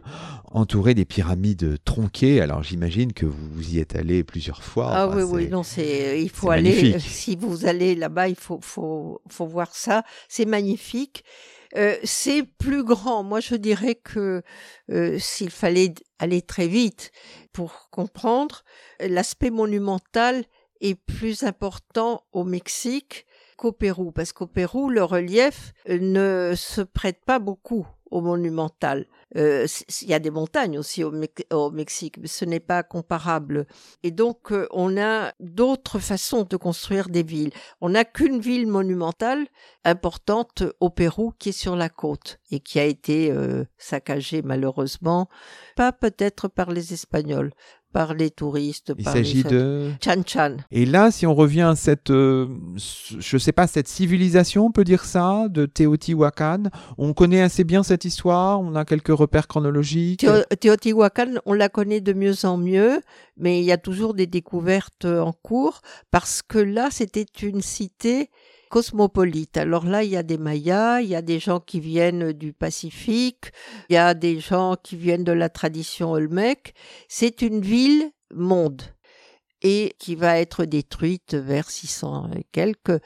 [0.52, 2.42] entourée des pyramides tronquées.
[2.42, 4.92] Alors j'imagine que vous y êtes allé plusieurs fois.
[4.94, 7.00] Ah oui, oui, non, c'est il faut aller.
[7.00, 10.04] Si vous allez là-bas, il faut, faut, faut voir ça.
[10.28, 10.73] C'est magnifique
[11.76, 13.24] Euh, c'est plus grand.
[13.24, 14.44] Moi, je dirais que
[14.92, 17.12] euh, s'il fallait aller très vite
[17.52, 18.64] pour comprendre,
[19.00, 20.44] l'aspect monumental
[20.82, 23.26] est plus important au Mexique
[23.58, 29.08] qu'au Pérou, parce qu'au Pérou, le relief ne se prête pas beaucoup au monumental.
[29.36, 29.66] Euh,
[30.02, 33.66] il y a des montagnes aussi au, Mexique, mais ce n'est pas comparable.
[34.04, 37.52] Et donc, euh, on a d'autres façons de construire des villes.
[37.82, 39.48] On n'a qu'une ville monumentale
[39.84, 45.30] importante au Pérou qui est sur la côte et qui a été euh, saccagée malheureusement,
[45.76, 47.52] pas peut-être par les Espagnols,
[47.94, 48.94] par les touristes.
[48.98, 50.58] Il s'agit de Chan Chan.
[50.72, 52.48] Et là, si on revient à cette, euh,
[53.20, 56.64] je sais pas, cette civilisation, on peut dire ça, de Teotihuacan.
[56.98, 58.60] On connaît assez bien cette histoire.
[58.60, 60.26] On a quelques repères chronologiques.
[60.60, 63.02] Teotihuacan, on la connaît de mieux en mieux,
[63.38, 68.30] mais il y a toujours des découvertes en cours parce que là, c'était une cité
[68.74, 69.56] cosmopolite.
[69.58, 72.54] Alors là, il y a des Mayas, il y a des gens qui viennent du
[72.54, 73.52] Pacifique,
[73.88, 76.74] il y a des gens qui viennent de la tradition Olmec.
[77.08, 78.82] C'est une ville monde
[79.62, 83.00] et qui va être détruite vers 600 et quelques.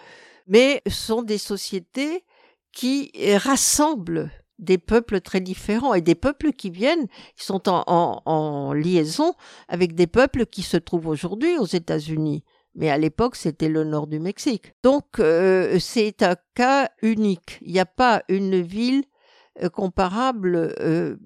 [0.47, 2.23] Mais ce sont des sociétés
[2.71, 8.71] qui rassemblent des peuples très différents et des peuples qui viennent, qui sont en, en
[8.71, 9.33] liaison
[9.67, 12.45] avec des peuples qui se trouvent aujourd'hui aux États-Unis
[12.77, 14.73] mais à l'époque c'était le nord du Mexique.
[14.83, 17.59] Donc euh, c'est un cas unique.
[17.61, 19.03] Il n'y a pas une ville
[19.61, 21.17] euh, comparable euh,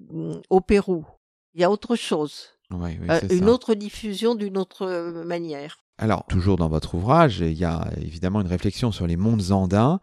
[0.50, 1.06] au Pérou.
[1.54, 2.48] Il y a autre chose.
[3.30, 5.78] une autre diffusion d'une autre manière.
[5.98, 10.00] Alors, toujours dans votre ouvrage, il y a évidemment une réflexion sur les mondes andins.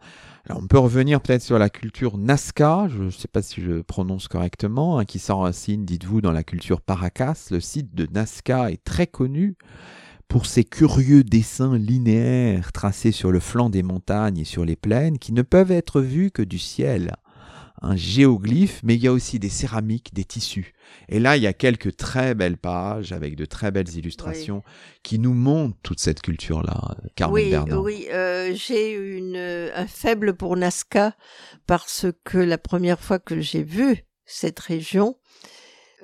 [0.48, 3.82] Alors, on peut revenir peut-être sur la culture Nazca, je ne sais pas si je
[3.82, 7.48] prononce correctement, hein, qui s'enracine, dites-vous, dans la culture Paracas.
[7.50, 9.56] Le site de Nazca est très connu
[10.30, 15.18] pour ces curieux dessins linéaires tracés sur le flanc des montagnes et sur les plaines
[15.18, 17.16] qui ne peuvent être vus que du ciel.
[17.82, 20.72] Un géoglyphe, mais il y a aussi des céramiques, des tissus.
[21.08, 24.62] Et là, il y a quelques très belles pages avec de très belles illustrations
[25.02, 27.82] qui nous montrent toute cette culture-là, Carmen oui, Bernard.
[27.82, 31.16] Oui, euh, j'ai une, un faible pour Nazca
[31.66, 35.16] parce que la première fois que j'ai vu cette région,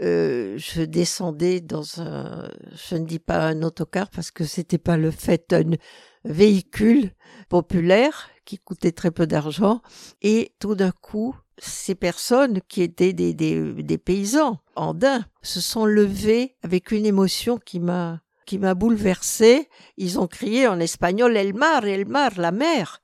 [0.03, 4.97] euh, je descendais dans un, je ne dis pas un autocar parce que c'était pas
[4.97, 5.77] le fait, un
[6.25, 7.13] véhicule
[7.49, 9.81] populaire qui coûtait très peu d'argent
[10.23, 15.87] et tout d'un coup, ces personnes qui étaient des, des, des paysans andins se sont
[15.87, 19.69] levées avec une émotion qui m'a qui m'a bouleversée.
[19.97, 23.01] Ils ont crié en espagnol El mar, El mar, la mer.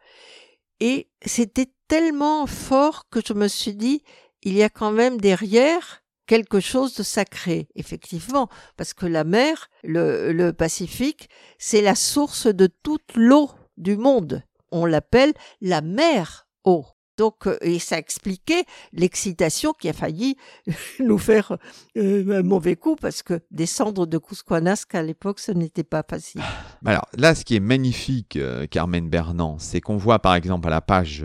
[0.79, 4.05] Et c'était tellement fort que je me suis dit,
[4.43, 6.02] il y a quand même derrière
[6.33, 12.71] quelque chose de sacré, effectivement, parce que la mer, le, Pacifique, c'est la source de
[12.83, 14.43] toute l'eau du monde.
[14.71, 16.87] On l'appelle la mer eau.
[17.19, 18.65] Donc, euh, et ça expliquait
[18.95, 20.37] l'excitation qui a failli
[21.01, 21.59] nous faire
[21.99, 26.41] euh, un mauvais coup parce que descendre de Cusco-Nazca à l'époque, ce n'était pas facile.
[26.85, 30.71] Alors là, ce qui est magnifique, euh, Carmen Bernand, c'est qu'on voit par exemple à
[30.71, 31.25] la page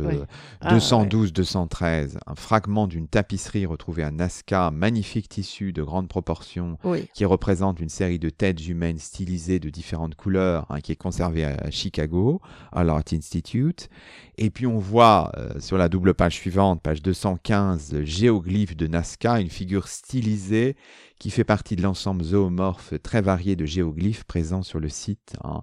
[0.63, 6.78] 212-213 ah, un fragment d'une tapisserie retrouvée à Nazca, magnifique tissu de grande proportion
[7.13, 11.46] qui représente une série de têtes humaines stylisées de différentes couleurs, hein, qui est conservé
[11.46, 12.39] à, Chicago,
[12.72, 13.89] à l'Art Institute.
[14.38, 19.50] Et puis on voit sur la double page suivante, page 215, géoglyphe de Nazca, une
[19.50, 20.76] figure stylisée
[21.19, 25.34] qui fait partie de l'ensemble zoomorphe très varié de géoglyphes présents sur le site.
[25.43, 25.62] Hein.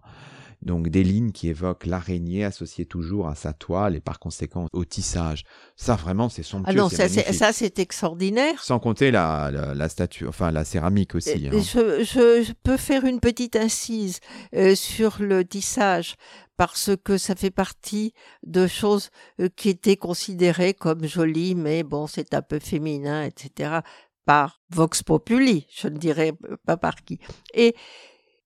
[0.62, 4.84] donc des lignes qui évoquent l'araignée associée toujours à sa toile et par conséquent au
[4.86, 5.44] tissage.
[5.76, 6.72] Ça vraiment c'est somptueux.
[6.72, 8.62] Ah non, ça, c'est extraordinaire.
[8.62, 11.48] Sans compter la, la, la statue, enfin la céramique aussi.
[11.48, 11.60] Euh, hein.
[11.60, 14.20] Je, je- je peux faire une petite incise
[14.54, 16.14] euh, sur le tissage
[16.56, 18.12] parce que ça fait partie
[18.46, 23.80] de choses euh, qui étaient considérées comme jolies, mais bon, c'est un peu féminin, etc.
[24.24, 26.32] Par Vox Populi, je ne dirais
[26.66, 27.18] pas par qui.
[27.52, 27.74] Et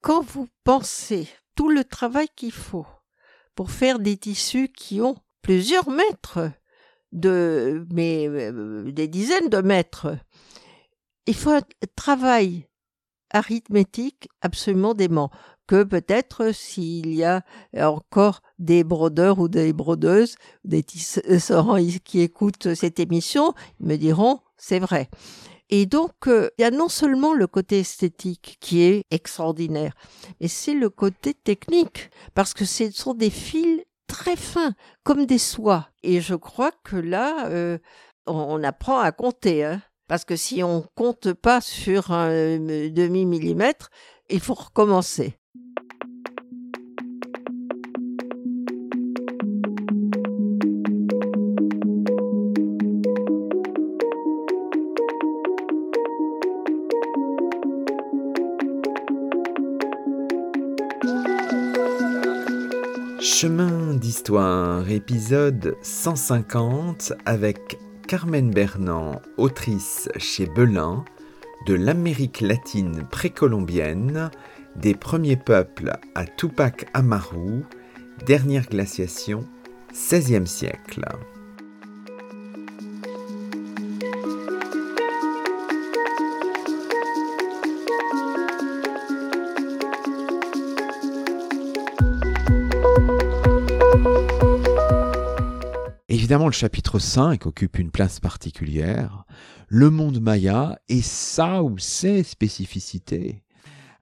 [0.00, 2.86] quand vous pensez tout le travail qu'il faut
[3.54, 6.50] pour faire des tissus qui ont plusieurs mètres
[7.12, 10.16] de, mais euh, des dizaines de mètres,
[11.26, 11.62] il faut un
[11.96, 12.68] travail
[13.30, 15.30] arithmétique absolument dément.
[15.66, 17.42] Que peut-être s'il y a
[17.76, 24.40] encore des brodeurs ou des brodeuses, des tisserands qui écoutent cette émission, ils me diront
[24.56, 25.08] c'est vrai.
[25.70, 29.94] Et donc, euh, il y a non seulement le côté esthétique qui est extraordinaire,
[30.40, 35.38] mais c'est le côté technique, parce que ce sont des fils très fins, comme des
[35.38, 35.88] soies.
[36.02, 37.78] Et je crois que là, euh,
[38.26, 39.64] on, apprend à compter.
[39.64, 39.82] Hein.
[40.08, 43.90] Parce que si on compte pas sur un euh, demi-millimètre,
[44.30, 45.37] il faut recommencer.
[63.40, 71.04] Chemin d'histoire, épisode 150 avec Carmen Bernand, autrice chez Belin,
[71.68, 74.32] de l'Amérique latine précolombienne,
[74.74, 77.62] des premiers peuples à Tupac Amaru,
[78.26, 79.44] dernière glaciation,
[79.94, 81.04] 16e siècle.
[96.48, 99.24] Le chapitre 5 occupe une place particulière.
[99.68, 103.42] Le monde maya et sa ou ses spécificités.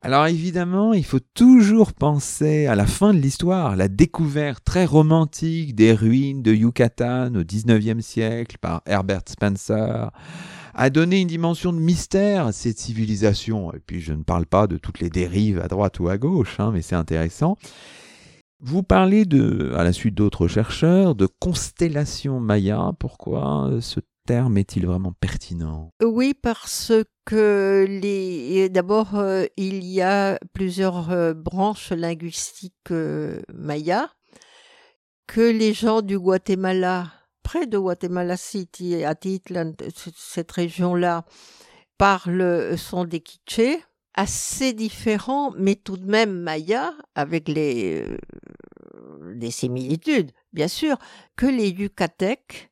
[0.01, 5.75] Alors évidemment, il faut toujours penser à la fin de l'histoire, la découverte très romantique
[5.75, 10.13] des ruines de Yucatan au XIXe siècle par Herbert Spencer,
[10.75, 13.73] a donné une dimension de mystère à cette civilisation.
[13.73, 16.61] Et puis je ne parle pas de toutes les dérives à droite ou à gauche,
[16.61, 17.57] hein, mais c'est intéressant.
[18.61, 22.93] Vous parlez de, à la suite d'autres chercheurs, de constellation maya.
[22.99, 25.91] Pourquoi ce terme est-il vraiment pertinent?
[26.03, 26.93] Oui, parce
[27.25, 34.11] que d'abord euh, il y a plusieurs euh, branches linguistiques euh, mayas
[35.27, 39.73] que les gens du Guatemala, près de Guatemala City, à Titlan,
[40.15, 41.25] cette région-là,
[41.99, 43.81] parlent sont des quichés
[44.17, 48.17] assez différents, mais tout de même mayas, avec les euh,
[49.35, 50.97] des similitudes, bien sûr,
[51.37, 52.71] que les Yucatèques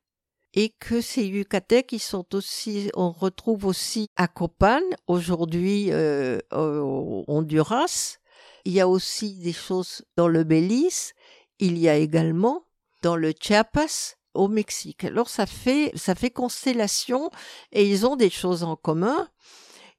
[0.55, 7.25] et que ces Yucatèques, ils sont aussi, on retrouve aussi à Copan, aujourd'hui euh, au
[7.27, 8.19] Honduras.
[8.65, 11.13] Il y a aussi des choses dans le Belize.
[11.59, 12.65] Il y a également
[13.03, 15.05] dans le Chiapas, au Mexique.
[15.05, 17.31] Alors ça fait, ça fait constellation
[17.73, 19.29] et ils ont des choses en commun.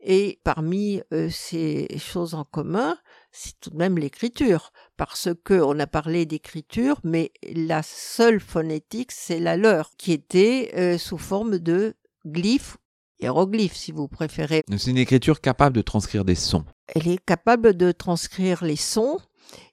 [0.08, 2.96] Et parmi euh, ces choses en commun,
[3.32, 9.12] c'est tout de même l'écriture, parce que on a parlé d'écriture, mais la seule phonétique,
[9.12, 12.78] c'est la leur, qui était euh, sous forme de glyphes,
[13.20, 14.62] hiéroglyphes si vous préférez.
[14.78, 16.65] C'est une écriture capable de transcrire des sons.
[16.89, 19.18] Elle est capable de transcrire les sons,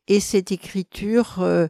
[0.09, 1.67] et cette écriture euh,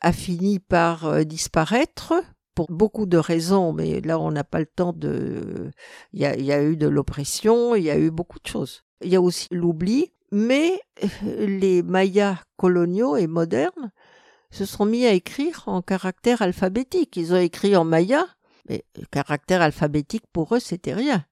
[0.00, 2.14] a fini par disparaître
[2.54, 5.70] pour beaucoup de raisons, mais là on n'a pas le temps de...
[6.12, 8.84] Il y a, eu de l'oppression, il y a eu beaucoup de choses.
[9.02, 13.92] Il y a aussi l'oubli, mais euh, les Mayas coloniaux et modernes
[14.50, 17.16] se sont mis à écrire en caractère alphabétique.
[17.16, 18.26] Ils ont écrit en maya,
[18.68, 21.24] mais le caractère alphabétique pour eux c'était rien.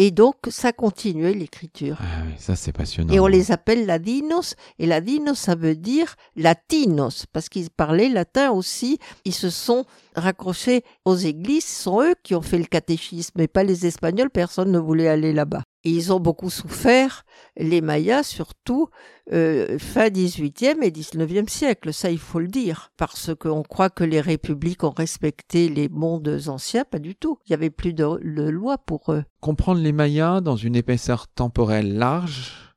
[0.00, 1.98] Et donc ça continuait l'écriture.
[2.00, 3.12] Ah oui, ça c'est passionnant.
[3.12, 4.54] Et on les appelle ladinos.
[4.78, 8.98] Et ladinos, ça veut dire latinos, parce qu'ils parlaient latin aussi.
[9.24, 9.84] Ils se sont
[10.14, 11.64] raccrochés aux églises.
[11.64, 14.30] Ce sont eux qui ont fait le catéchisme, et pas les Espagnols.
[14.30, 15.64] Personne ne voulait aller là-bas.
[15.90, 17.24] Ils ont beaucoup souffert,
[17.56, 18.88] les Mayas surtout,
[19.32, 24.04] euh, fin 18e et 19e siècle, ça il faut le dire, parce qu'on croit que
[24.04, 27.38] les républiques ont respecté les mondes anciens, pas du tout.
[27.46, 29.24] Il n'y avait plus de, de loi pour eux.
[29.40, 32.68] Comprendre les Mayas dans une épaisseur temporelle large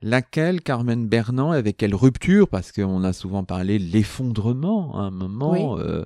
[0.00, 5.10] Laquelle, Carmen Bernand, avec quelle rupture Parce qu'on a souvent parlé de l'effondrement à un
[5.10, 5.76] moment.
[5.80, 6.04] Euh,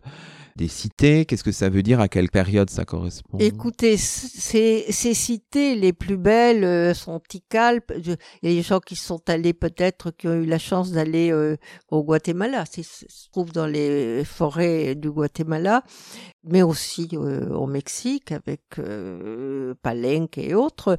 [0.57, 2.01] des cités Qu'est-ce que ça veut dire?
[2.01, 3.39] À quelle période ça correspond?
[3.39, 7.81] Écoutez, ces, cités les plus belles euh, sont Tikal.
[7.97, 11.31] Il y a des gens qui sont allés peut-être, qui ont eu la chance d'aller
[11.33, 11.57] euh,
[11.91, 12.65] au Guatemala.
[12.67, 15.83] Ça se trouve dans les forêts du Guatemala,
[16.45, 18.63] mais aussi euh, au Mexique avec
[19.83, 20.99] Palenque et autres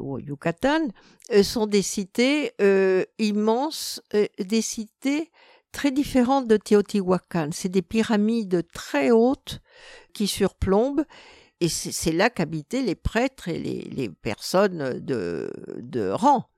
[0.00, 0.88] au Yucatan,
[1.42, 2.50] sont des cités
[3.18, 4.02] immenses,
[4.40, 5.30] des cités
[5.74, 7.50] très différentes de Teotihuacan.
[7.52, 9.60] C'est des pyramides très hautes
[10.14, 11.04] qui surplombent
[11.60, 15.50] et c'est là qu'habitaient les prêtres et les, personnes de,
[15.80, 16.48] de rang.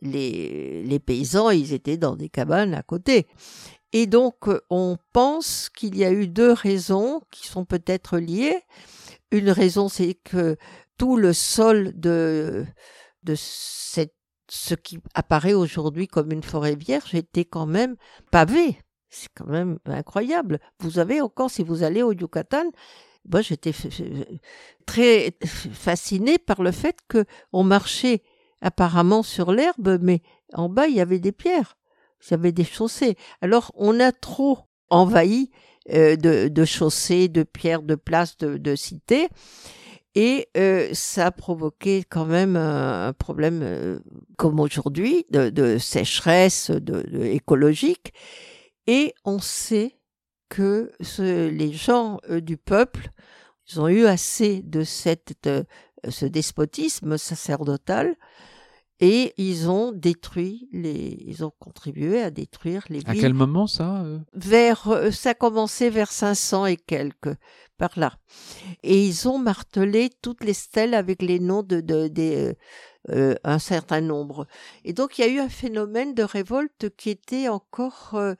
[0.00, 3.26] Les, les, paysans, ils étaient dans des cabanes à côté.
[3.92, 8.58] Et donc, on pense qu'il y a eu deux raisons qui sont peut-être liées.
[9.30, 10.56] Une raison, c'est que
[10.96, 12.64] tout le sol de,
[13.22, 14.14] de cette
[14.54, 17.96] ce qui apparaît aujourd'hui comme une forêt vierge était quand même
[18.30, 18.76] pavé.
[19.08, 20.60] C'est quand même incroyable.
[20.78, 22.64] Vous avez encore, si vous allez au Yucatan,
[23.30, 23.72] moi j'étais
[24.84, 27.24] très fasciné par le fait que
[27.54, 28.22] on marchait
[28.60, 30.20] apparemment sur l'herbe, mais
[30.52, 31.78] en bas il y avait des pierres,
[32.20, 33.16] il y avait des chaussées.
[33.40, 34.58] Alors on a trop
[34.90, 35.50] envahi
[35.88, 39.30] euh, de, chaussées, de pierres, de places, de cités.
[40.14, 43.98] Et euh, ça a provoqué quand même un, problème, euh,
[44.36, 48.12] comme aujourd'hui, de, sécheresse de, écologique.
[48.86, 49.98] Et on sait
[50.50, 53.08] que les gens euh, du peuple,
[53.70, 55.48] ils ont eu assez de cette,
[56.08, 58.16] ce despotisme sacerdotal
[59.00, 63.08] et ils ont détruit les, ils ont contribué à détruire les villes.
[63.08, 67.36] À quel moment ça Vers, ça a commencé vers 500 et quelques
[67.78, 68.12] par là.
[68.84, 72.52] Et ils ont martelé toutes les stèles avec les noms de, de, euh,
[73.10, 74.46] euh, un certain nombre.
[74.84, 78.34] Et donc il y a eu un phénomène de révolte qui était encore euh,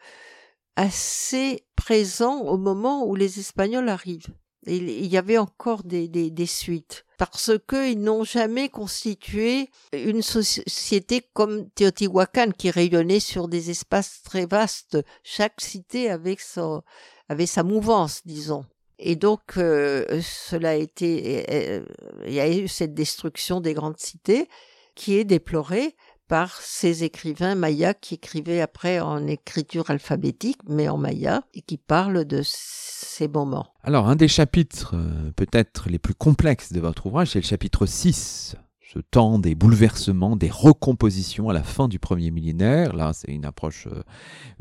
[0.77, 4.33] assez présent au moment où les Espagnols arrivent.
[4.69, 11.23] il y avait encore des, des, des suites parce qu'ils n'ont jamais constitué une société
[11.35, 14.99] comme Teotihuacan qui rayonnait sur des espaces très vastes.
[15.23, 18.65] Chaque cité avait, sa mouvance, disons.
[18.99, 21.85] Et donc, euh, cela a été, euh,
[22.27, 24.49] il y a eu cette destruction des grandes cités
[24.97, 25.95] qui est déplorée
[26.33, 31.77] par ces écrivains mayas qui écrivaient après en écriture alphabétique, mais en maya, et qui
[31.77, 33.67] parlent de ces moments.
[33.83, 37.85] Alors, un des chapitres euh, peut-être les plus complexes de votre ouvrage, c'est le chapitre
[37.85, 38.57] 6
[38.93, 42.95] ce temps des bouleversements, des recompositions à la fin du premier millénaire.
[42.95, 44.03] Là, c'est une approche, euh,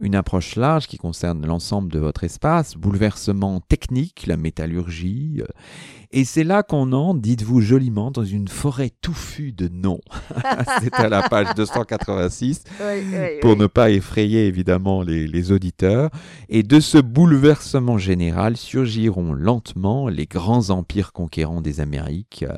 [0.01, 2.75] une approche large qui concerne l'ensemble de votre espace.
[2.75, 5.41] Bouleversements techniques, la métallurgie.
[5.41, 5.47] Euh,
[6.13, 10.01] et c'est là qu'on entre, dites-vous joliment, dans une forêt touffue de noms.
[10.82, 12.63] c'est à la page 286,
[13.41, 16.09] pour ne pas effrayer évidemment les, les auditeurs.
[16.47, 22.45] Et de ce bouleversement général surgiront lentement les grands empires conquérants des Amériques.
[22.47, 22.55] Euh,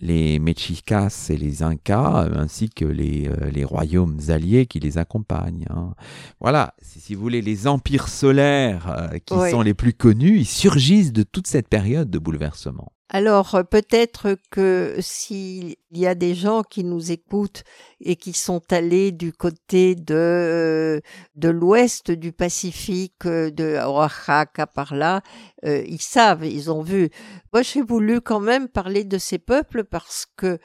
[0.00, 5.66] les Mexicas et les Incas, ainsi que les, euh, les royaumes alliés qui les accompagnent.
[5.70, 5.94] Hein.
[6.40, 11.12] Voilà, si, vous voulez, les empires solaires euh, qui sont les plus connus, ils surgissent
[11.12, 12.92] de toute cette période de bouleversement.
[13.14, 17.62] Alors euh, peut-être que s'il y a des gens qui nous écoutent
[18.00, 21.00] et qui sont allés du côté de euh,
[21.36, 25.22] de l'ouest du Pacifique, euh, de Oaxaca par là,
[25.62, 27.08] ils savent, ils ont vu.
[27.52, 30.58] Moi, j'ai voulu quand même parler de ces peuples parce que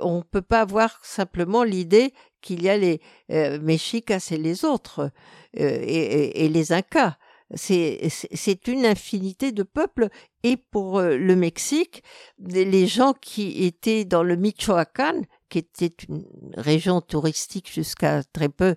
[0.00, 2.12] on peut pas avoir simplement l'idée
[2.42, 5.10] qu'il y a les Mexicas et les autres
[5.54, 7.16] et, les Incas
[7.54, 10.08] c'est une infinité de peuples.
[10.42, 12.02] Et pour euh, le Mexique,
[12.38, 16.24] les gens qui étaient dans le Michoacán, qui était une
[16.56, 18.76] région touristique jusqu'à très peu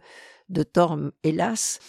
[0.49, 1.79] de temps, hélas,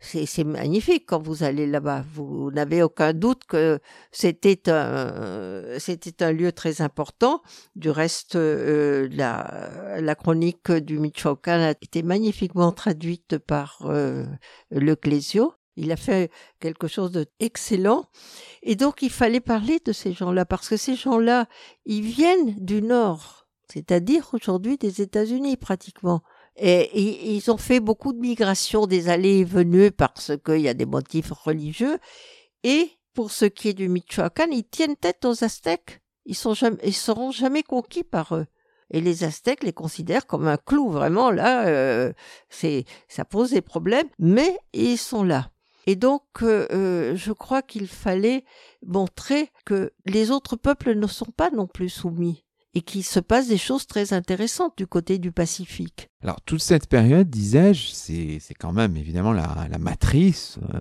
[0.00, 2.04] c'est magnifique quand vous allez là-bas.
[2.12, 3.80] Vous n'avez aucun doute que
[4.10, 5.78] c'était un,
[6.20, 7.42] un lieu très important.
[7.74, 14.26] Du reste, euh, la, la chronique du Michoacán a été magnifiquement traduite par euh,
[14.70, 15.54] le Clésio.
[15.76, 18.06] Il a fait quelque chose d'excellent.
[18.62, 21.46] Et donc, il fallait parler de ces gens-là, parce que ces gens-là,
[21.86, 26.22] ils viennent du Nord, c'est-à-dire aujourd'hui des États-Unis pratiquement.
[26.56, 30.74] Et, ils ont fait beaucoup de migrations, des allées et venues, parce qu'il y a
[30.74, 31.98] des motifs religieux.
[32.62, 36.02] Et pour ce qui est du Michoacán, ils tiennent tête aux Aztèques.
[36.26, 38.46] Ils sont jamais, seront jamais conquis par eux.
[38.90, 42.12] Et les Aztèques les considèrent comme un clou, vraiment là, euh,
[42.50, 45.50] c'est, ça pose des problèmes, mais ils sont là.
[45.86, 48.44] Et donc, euh, euh, je crois qu'il fallait
[48.86, 52.44] montrer que les autres peuples ne sont pas non plus soumis.
[52.74, 56.08] Et qu'il se passe des choses très intéressantes du côté du Pacifique.
[56.22, 60.78] Alors toute cette période, disais-je, c'est quand même évidemment la, la matrice euh,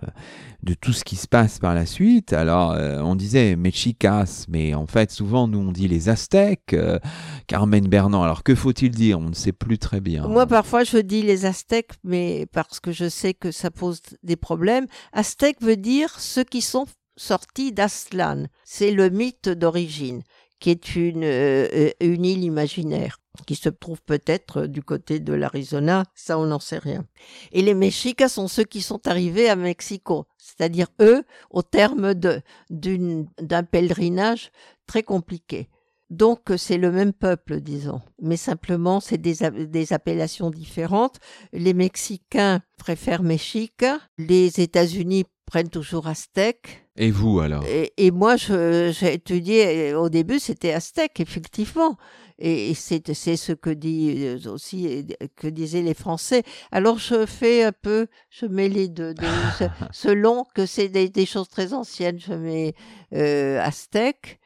[0.62, 2.32] de tout ce qui se passe par la suite.
[2.32, 7.00] Alors euh, on disait Mexicas, mais en fait souvent nous on dit les Aztèques, euh,
[7.48, 8.24] Carmen Bernand.
[8.24, 9.20] Alors que faut-il dire?
[9.20, 10.28] On ne sait plus très bien.
[10.28, 14.36] Moi parfois je dis les Aztèques, mais parce que je sais que ça pose des
[14.36, 14.86] problèmes.
[15.12, 16.86] Aztèque veut dire ceux qui sont
[17.18, 18.46] sortis d'Aslan.
[18.64, 20.22] C'est le mythe d'origine
[20.62, 26.06] qui est une, euh, une île imaginaire qui se trouve peut-être du côté de l'Arizona,
[26.16, 27.06] ça on n'en sait rien.
[27.52, 33.64] Et les Mexicas sont ceux qui sont arrivés à Mexico, c'est-à-dire eux au terme d'un
[33.64, 34.52] pèlerinage
[34.86, 35.70] très compliqué.
[36.10, 41.20] Donc c'est le même peuple, disons, mais simplement c'est des, des, appellations différentes.
[41.54, 46.86] Les Mexicains préfèrent Mexica, les États-Unis prennent toujours Aztèque.
[46.96, 47.66] Et vous alors?
[47.98, 51.98] Et, moi, j'ai étudié, au début c'était Aztèque, effectivement.
[52.40, 56.44] Et, c'est ce que dit euh, aussi que disaient les Français.
[56.72, 59.14] Alors je fais un peu, je mets les deux,
[59.92, 62.74] selon que c'est des, choses très anciennes, je mets
[63.14, 64.40] euh, Aztèque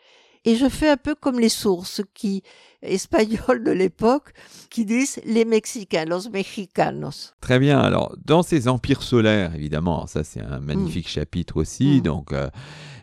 [0.46, 2.44] et je fais un peu comme les sources qui
[2.86, 4.32] espagnoles de l'époque
[4.70, 7.34] qui disent les Mexicains, los mexicanos.
[7.42, 7.80] Très bien.
[7.80, 11.10] Alors, dans ces empires solaires, évidemment, ça c'est un magnifique mm.
[11.10, 11.98] chapitre aussi.
[11.98, 12.02] Mm.
[12.02, 12.50] Donc, euh,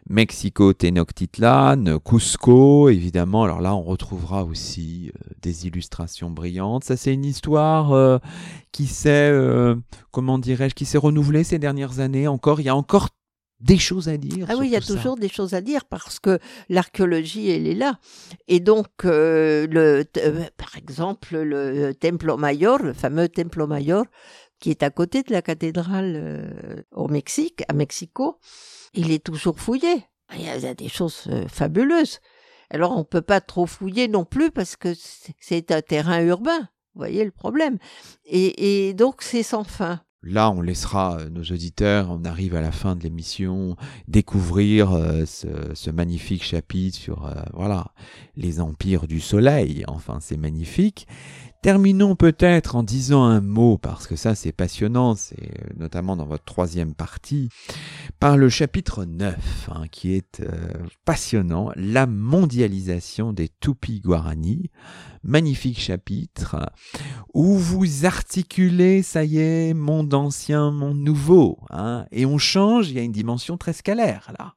[0.08, 3.44] Mexico, Tenochtitlan, Cusco, évidemment.
[3.44, 6.84] Alors là, on retrouvera aussi euh, des illustrations brillantes.
[6.84, 8.18] Ça, c'est une histoire euh,
[8.72, 9.32] qui s'est,
[10.10, 12.26] comment dirais-je, qui s'est renouvelée ces dernières années.
[12.26, 13.10] Encore, il y a encore
[13.62, 14.46] des choses à dire.
[14.48, 16.38] Ah oui, il y a toujours des choses à dire parce que
[16.68, 17.98] l'archéologie, elle est là.
[18.48, 24.04] Et donc, euh, le, euh, par exemple, le Templo Mayor, le fameux Templo Mayor,
[24.58, 28.38] qui est à côté de la cathédrale euh, au Mexique, à Mexico,
[28.94, 30.04] il est toujours fouillé.
[30.34, 32.20] Il y a, des choses fabuleuses.
[32.70, 34.94] Alors, on ne peut pas trop fouiller non plus parce que
[35.38, 36.60] c'est un terrain urbain.
[36.94, 37.78] Vous voyez le problème.
[38.24, 40.00] et donc, c'est sans fin.
[40.24, 45.24] Là, on laissera euh, nos auditeurs, on arrive à la fin de l'émission, découvrir euh,
[45.26, 47.88] ce, magnifique chapitre sur euh, voilà
[48.36, 49.84] les empires du soleil.
[49.88, 51.08] Enfin, c'est magnifique.
[51.62, 56.42] Terminons peut-être en disant un mot, parce que ça c'est passionnant, c'est notamment dans votre
[56.42, 57.50] troisième partie,
[58.18, 60.42] par le chapitre 9, hein, qui est
[61.04, 64.70] passionnant, la mondialisation des Tupi Guarani
[65.22, 66.72] magnifique chapitre
[67.32, 72.96] où vous articulez, ça y est, monde ancien, monde nouveau, hein, et on change, il
[72.96, 74.56] y a une dimension très scalaire là.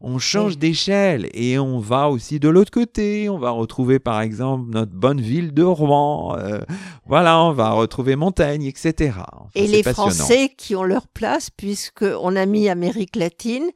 [0.00, 3.28] On change d'échelle et on va aussi de l'autre côté.
[3.28, 6.36] On va retrouver par exemple notre bonne ville de Rouen.
[6.38, 6.60] Euh,
[7.06, 9.18] voilà, on va retrouver Montaigne, etc.
[9.54, 13.68] et les Français qui ont leur place puisque on a mis Amérique latine.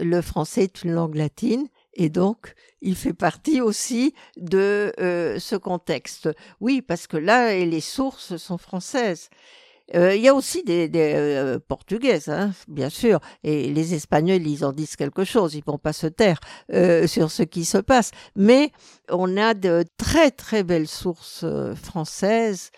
[0.00, 5.56] Le français est une langue latine et donc il fait partie aussi de euh, ce
[5.56, 6.28] contexte.
[6.60, 9.28] Oui, parce que là, les sources sont françaises.
[9.94, 14.64] Euh, il y a aussi des, euh, portugaises, hein, bien sûr, et les Espagnols, ils
[14.64, 16.40] en disent quelque chose, ils vont pas se taire
[17.06, 18.10] sur ce qui se passe.
[18.36, 18.72] Mais
[19.10, 21.44] on a de très très belles sources
[21.82, 22.70] françaises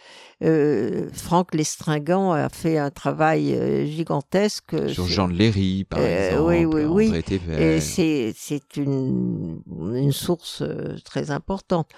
[0.43, 4.75] euh, Franck Lestringant a fait un travail euh, gigantesque.
[4.89, 6.43] Sur Jean de Léry, par euh, exemple.
[6.49, 7.23] Oui, oui, oui.
[7.59, 10.63] Et c'est, c'est une, une source
[11.05, 11.91] très importante.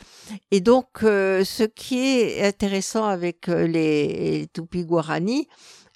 [0.50, 5.46] Et donc, ce qui est intéressant avec les Tupi-Guarani,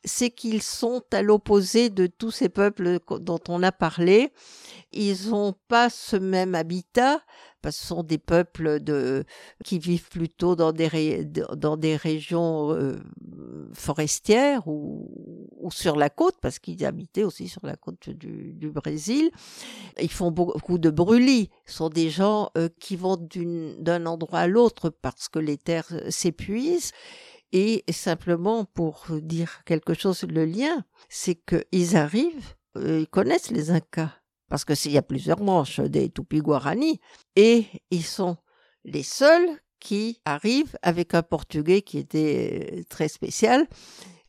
[0.07, 4.33] c'est qu'ils sont à l'opposé de tous ces peuples dont on a parlé.
[4.93, 7.21] Ils n'ont pas ce même habitat,
[7.61, 9.25] parce que ce sont des peuples de,
[9.65, 11.25] qui vivent plutôt dans des,
[11.57, 13.03] dans des régions euh,
[13.73, 15.11] forestières ou,
[15.71, 19.33] sur la côte, parce qu'ils habitaient aussi sur la côte du, du, Brésil.
[20.01, 21.51] Ils font beaucoup de brûlis.
[21.65, 23.17] Ce sont des gens euh, qui vont
[23.81, 26.93] d'un endroit à l'autre parce que les terres euh, s'épuisent.
[27.59, 34.13] Et simplement pour dire quelque chose, le lien, c'est qu'ils arrivent, ils connaissent les Incas
[34.49, 37.01] parce que s'il y a plusieurs manches des Tupi Guarani,
[37.35, 38.37] et ils sont
[38.85, 39.49] les seuls
[39.81, 43.67] qui arrivent avec un portugais qui était euh, très spécial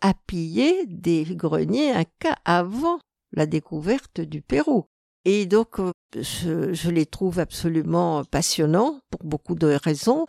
[0.01, 2.99] à piller des greniers incas avant
[3.31, 4.85] la découverte du Pérou.
[5.29, 10.25] Et donc, euh, je, les trouve absolument passionnants pour beaucoup de raisons.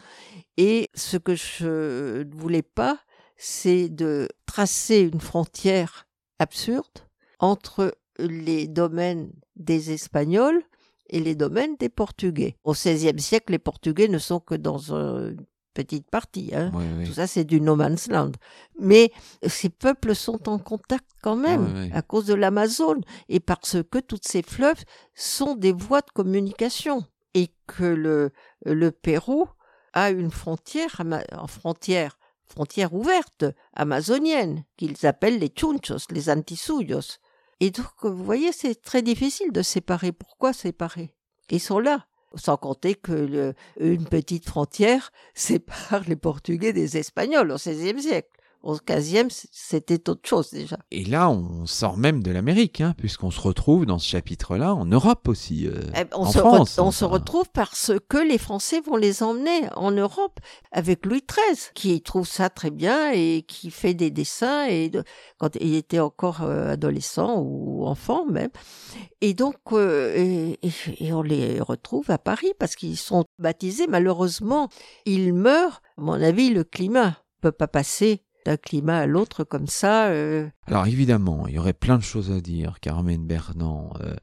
[0.57, 2.99] Et ce que je ne voulais pas,
[3.37, 6.09] c'est de tracer une frontière
[6.41, 7.07] absurde
[7.39, 10.65] entre les domaines des Espagnols
[11.11, 12.57] et les domaines des Portugais.
[12.65, 15.47] Au XVIe siècle, les Portugais ne sont que dans une
[15.79, 16.51] petite partie.
[16.55, 16.71] Hein.
[17.07, 18.33] Tout ça, c'est du no man's land.
[18.81, 19.13] Mais
[19.47, 24.27] ces peuples sont en contact quand même à cause de l'Amazone et parce que toutes
[24.27, 24.83] ces fleuves
[25.15, 26.99] sont des voies de communication.
[27.35, 28.31] et que le,
[28.65, 29.47] le Pérou
[29.93, 31.03] a une frontière,
[31.33, 37.19] en frontière, frontière ouverte, amazonienne, qu'ils appellent les chunchos, les antisuyos.
[37.61, 40.13] Et donc, vous voyez, c'est très difficile de séparer.
[40.13, 41.15] Pourquoi séparer?
[41.51, 42.07] Ils sont là.
[42.35, 48.38] Sans compter que une petite frontière sépare les Portugais des Espagnols au XVIe siècle.
[48.63, 50.79] Au 15e, c'était autre chose déjà.
[50.91, 54.85] Et là, on sort même de l'Amérique, hein, puisqu'on se retrouve dans ce chapitre-là en
[54.85, 56.79] Europe aussi, euh, eh, on en se France.
[56.79, 60.41] on se retrouve parce que les Français vont les emmener en Europe
[60.73, 64.91] avec Louis XIII, qui trouve ça très bien et qui fait des dessins et
[65.39, 68.51] quand il était encore euh, adolescent ou enfant même.
[69.21, 73.87] Et donc, euh, et, on les retrouve à Paris parce qu'ils sont baptisés.
[73.87, 74.69] Malheureusement,
[75.07, 75.81] ils meurent.
[75.97, 80.07] À mon avis, le climat peut pas passer d'un climat à l'autre comme ça.
[80.07, 80.49] Euh.
[80.67, 83.93] Alors évidemment, il y aurait plein de choses à dire, Carmen Bernand.
[84.01, 84.15] Euh,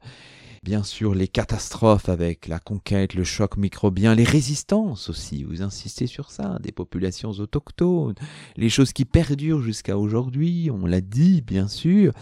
[0.64, 6.08] bien sûr, les catastrophes avec la conquête, le choc microbien, les résistances aussi, vous insistez
[6.08, 8.16] sur ça, des populations autochtones,
[8.56, 12.12] les choses qui perdurent jusqu'à aujourd'hui, on l'a dit bien sûr.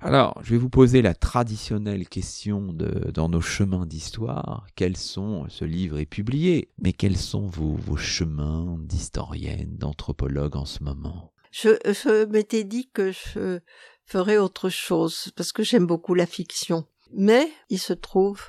[0.00, 4.66] Alors, je vais vous poser la traditionnelle question de, dans nos chemins d'histoire.
[4.76, 10.64] Quels sont, ce livre est publié, mais quels sont vos, vos chemins d'historienne, d'anthropologue en
[10.64, 11.29] ce moment?
[11.50, 13.60] Je, m'étais dit que je
[14.04, 16.86] ferais autre chose parce que j'aime beaucoup la fiction.
[17.12, 18.40] Mais il se trouve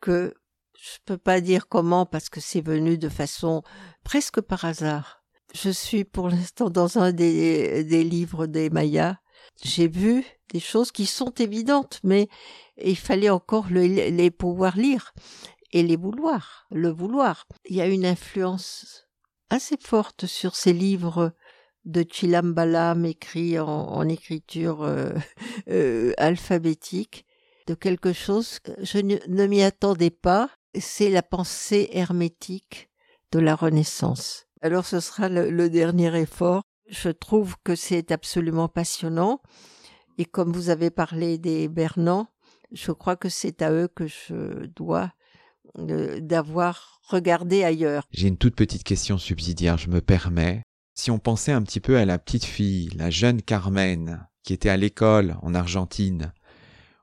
[0.00, 0.34] que
[0.74, 3.62] je peux pas dire comment parce que c'est venu de façon
[4.04, 5.24] presque par hasard.
[5.54, 9.16] Je suis pour l'instant dans un des, des livres des Mayas.
[9.62, 12.28] J'ai vu des choses qui sont évidentes, mais
[12.82, 15.14] il fallait encore les pouvoir lire
[15.72, 17.46] et les vouloir, le vouloir.
[17.66, 19.08] Il y a une influence
[19.50, 21.32] assez forte sur ces livres
[21.88, 25.10] de Chilambalam écrit en, écriture euh,
[25.70, 27.24] euh, alphabétique,
[27.66, 32.90] de quelque chose je ne, m'y attendais pas, c'est la pensée hermétique
[33.32, 34.46] de la Renaissance.
[34.60, 36.62] Alors ce sera le, dernier effort.
[36.90, 39.40] Je trouve que c'est absolument passionnant.
[40.18, 42.26] Et comme vous avez parlé des Bernans,
[42.72, 45.12] je crois que c'est à eux que je dois
[45.78, 48.04] euh, d'avoir regardé ailleurs.
[48.10, 50.62] J'ai une toute petite question subsidiaire, je me permets
[50.98, 54.68] si on pensait un petit peu à la petite fille, la jeune Carmen, qui était
[54.68, 56.32] à l'école en Argentine,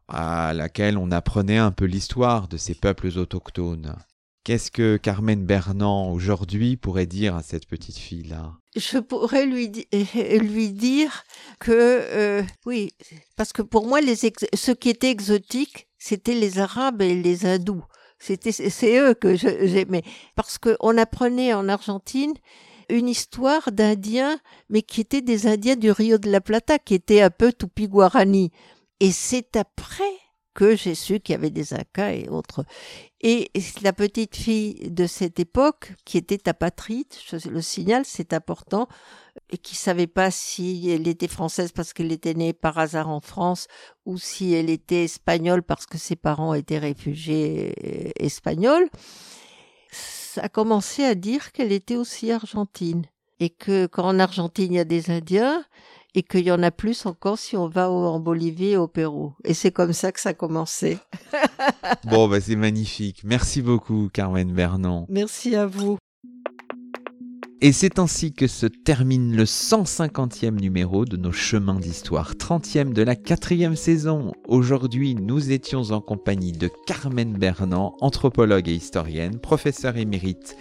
[0.09, 3.95] à laquelle on apprenait un peu l'histoire de ces peuples autochtones.
[4.43, 8.51] Qu'est-ce que Carmen Bernand aujourd'hui pourrait dire à cette petite fille-là?
[8.75, 9.71] Je pourrais lui,
[10.41, 11.23] lui dire
[11.59, 12.91] que euh, oui,
[13.37, 17.85] parce que pour moi, ce qui était exotique, c'était les Arabes et les Hindous.
[18.19, 20.03] C'était c'est eux que j'aimais
[20.35, 22.33] parce qu'on apprenait en Argentine
[22.89, 27.21] une histoire d'Indiens, mais qui étaient des Indiens du Rio de la Plata, qui étaient
[27.21, 28.51] un peu Tupi-Guarani.
[28.99, 30.03] Et c'est après
[30.55, 32.65] que j'ai su qu'il y avait des Incas et autres.
[33.21, 38.87] Et la petite fille de cette époque, qui était apatride, je le signale, c'est important,
[39.49, 43.19] et qui savait pas si elle était française parce qu'elle était née par hasard en
[43.19, 43.67] France
[44.05, 48.89] ou si elle était espagnole parce que ses parents étaient réfugiés euh, espagnols
[50.37, 53.05] a commencé à dire qu'elle était aussi argentine.
[53.39, 55.65] Et que quand en Argentine il y a des Indiens,
[56.15, 59.33] et qu'il y en a plus encore si on va en Bolivie et au Pérou.
[59.43, 60.97] Et c'est comme ça que ça a commencé.
[62.05, 63.21] bon, bah c'est magnifique.
[63.25, 65.05] Merci beaucoup, Carmen Vernon.
[65.09, 65.97] Merci à vous.
[67.61, 73.01] Et c'est ainsi que se termine le 150e numéro de nos chemins d'histoire, 30e de
[73.01, 74.33] la quatrième saison.
[74.45, 80.57] Aujourd'hui, nous étions en compagnie de Carmen Bernand, anthropologue et historienne, professeure émérite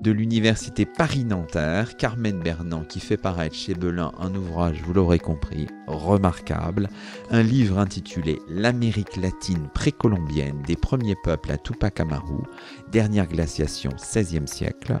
[0.00, 5.66] de l'université Paris-Nanterre, Carmen Bernand, qui fait paraître chez Belin un ouvrage, vous l'aurez compris,
[5.86, 6.90] remarquable,
[7.30, 12.42] un livre intitulé L'Amérique latine précolombienne des premiers peuples à Tupac Amaru,
[12.90, 15.00] dernière glaciation 16e siècle,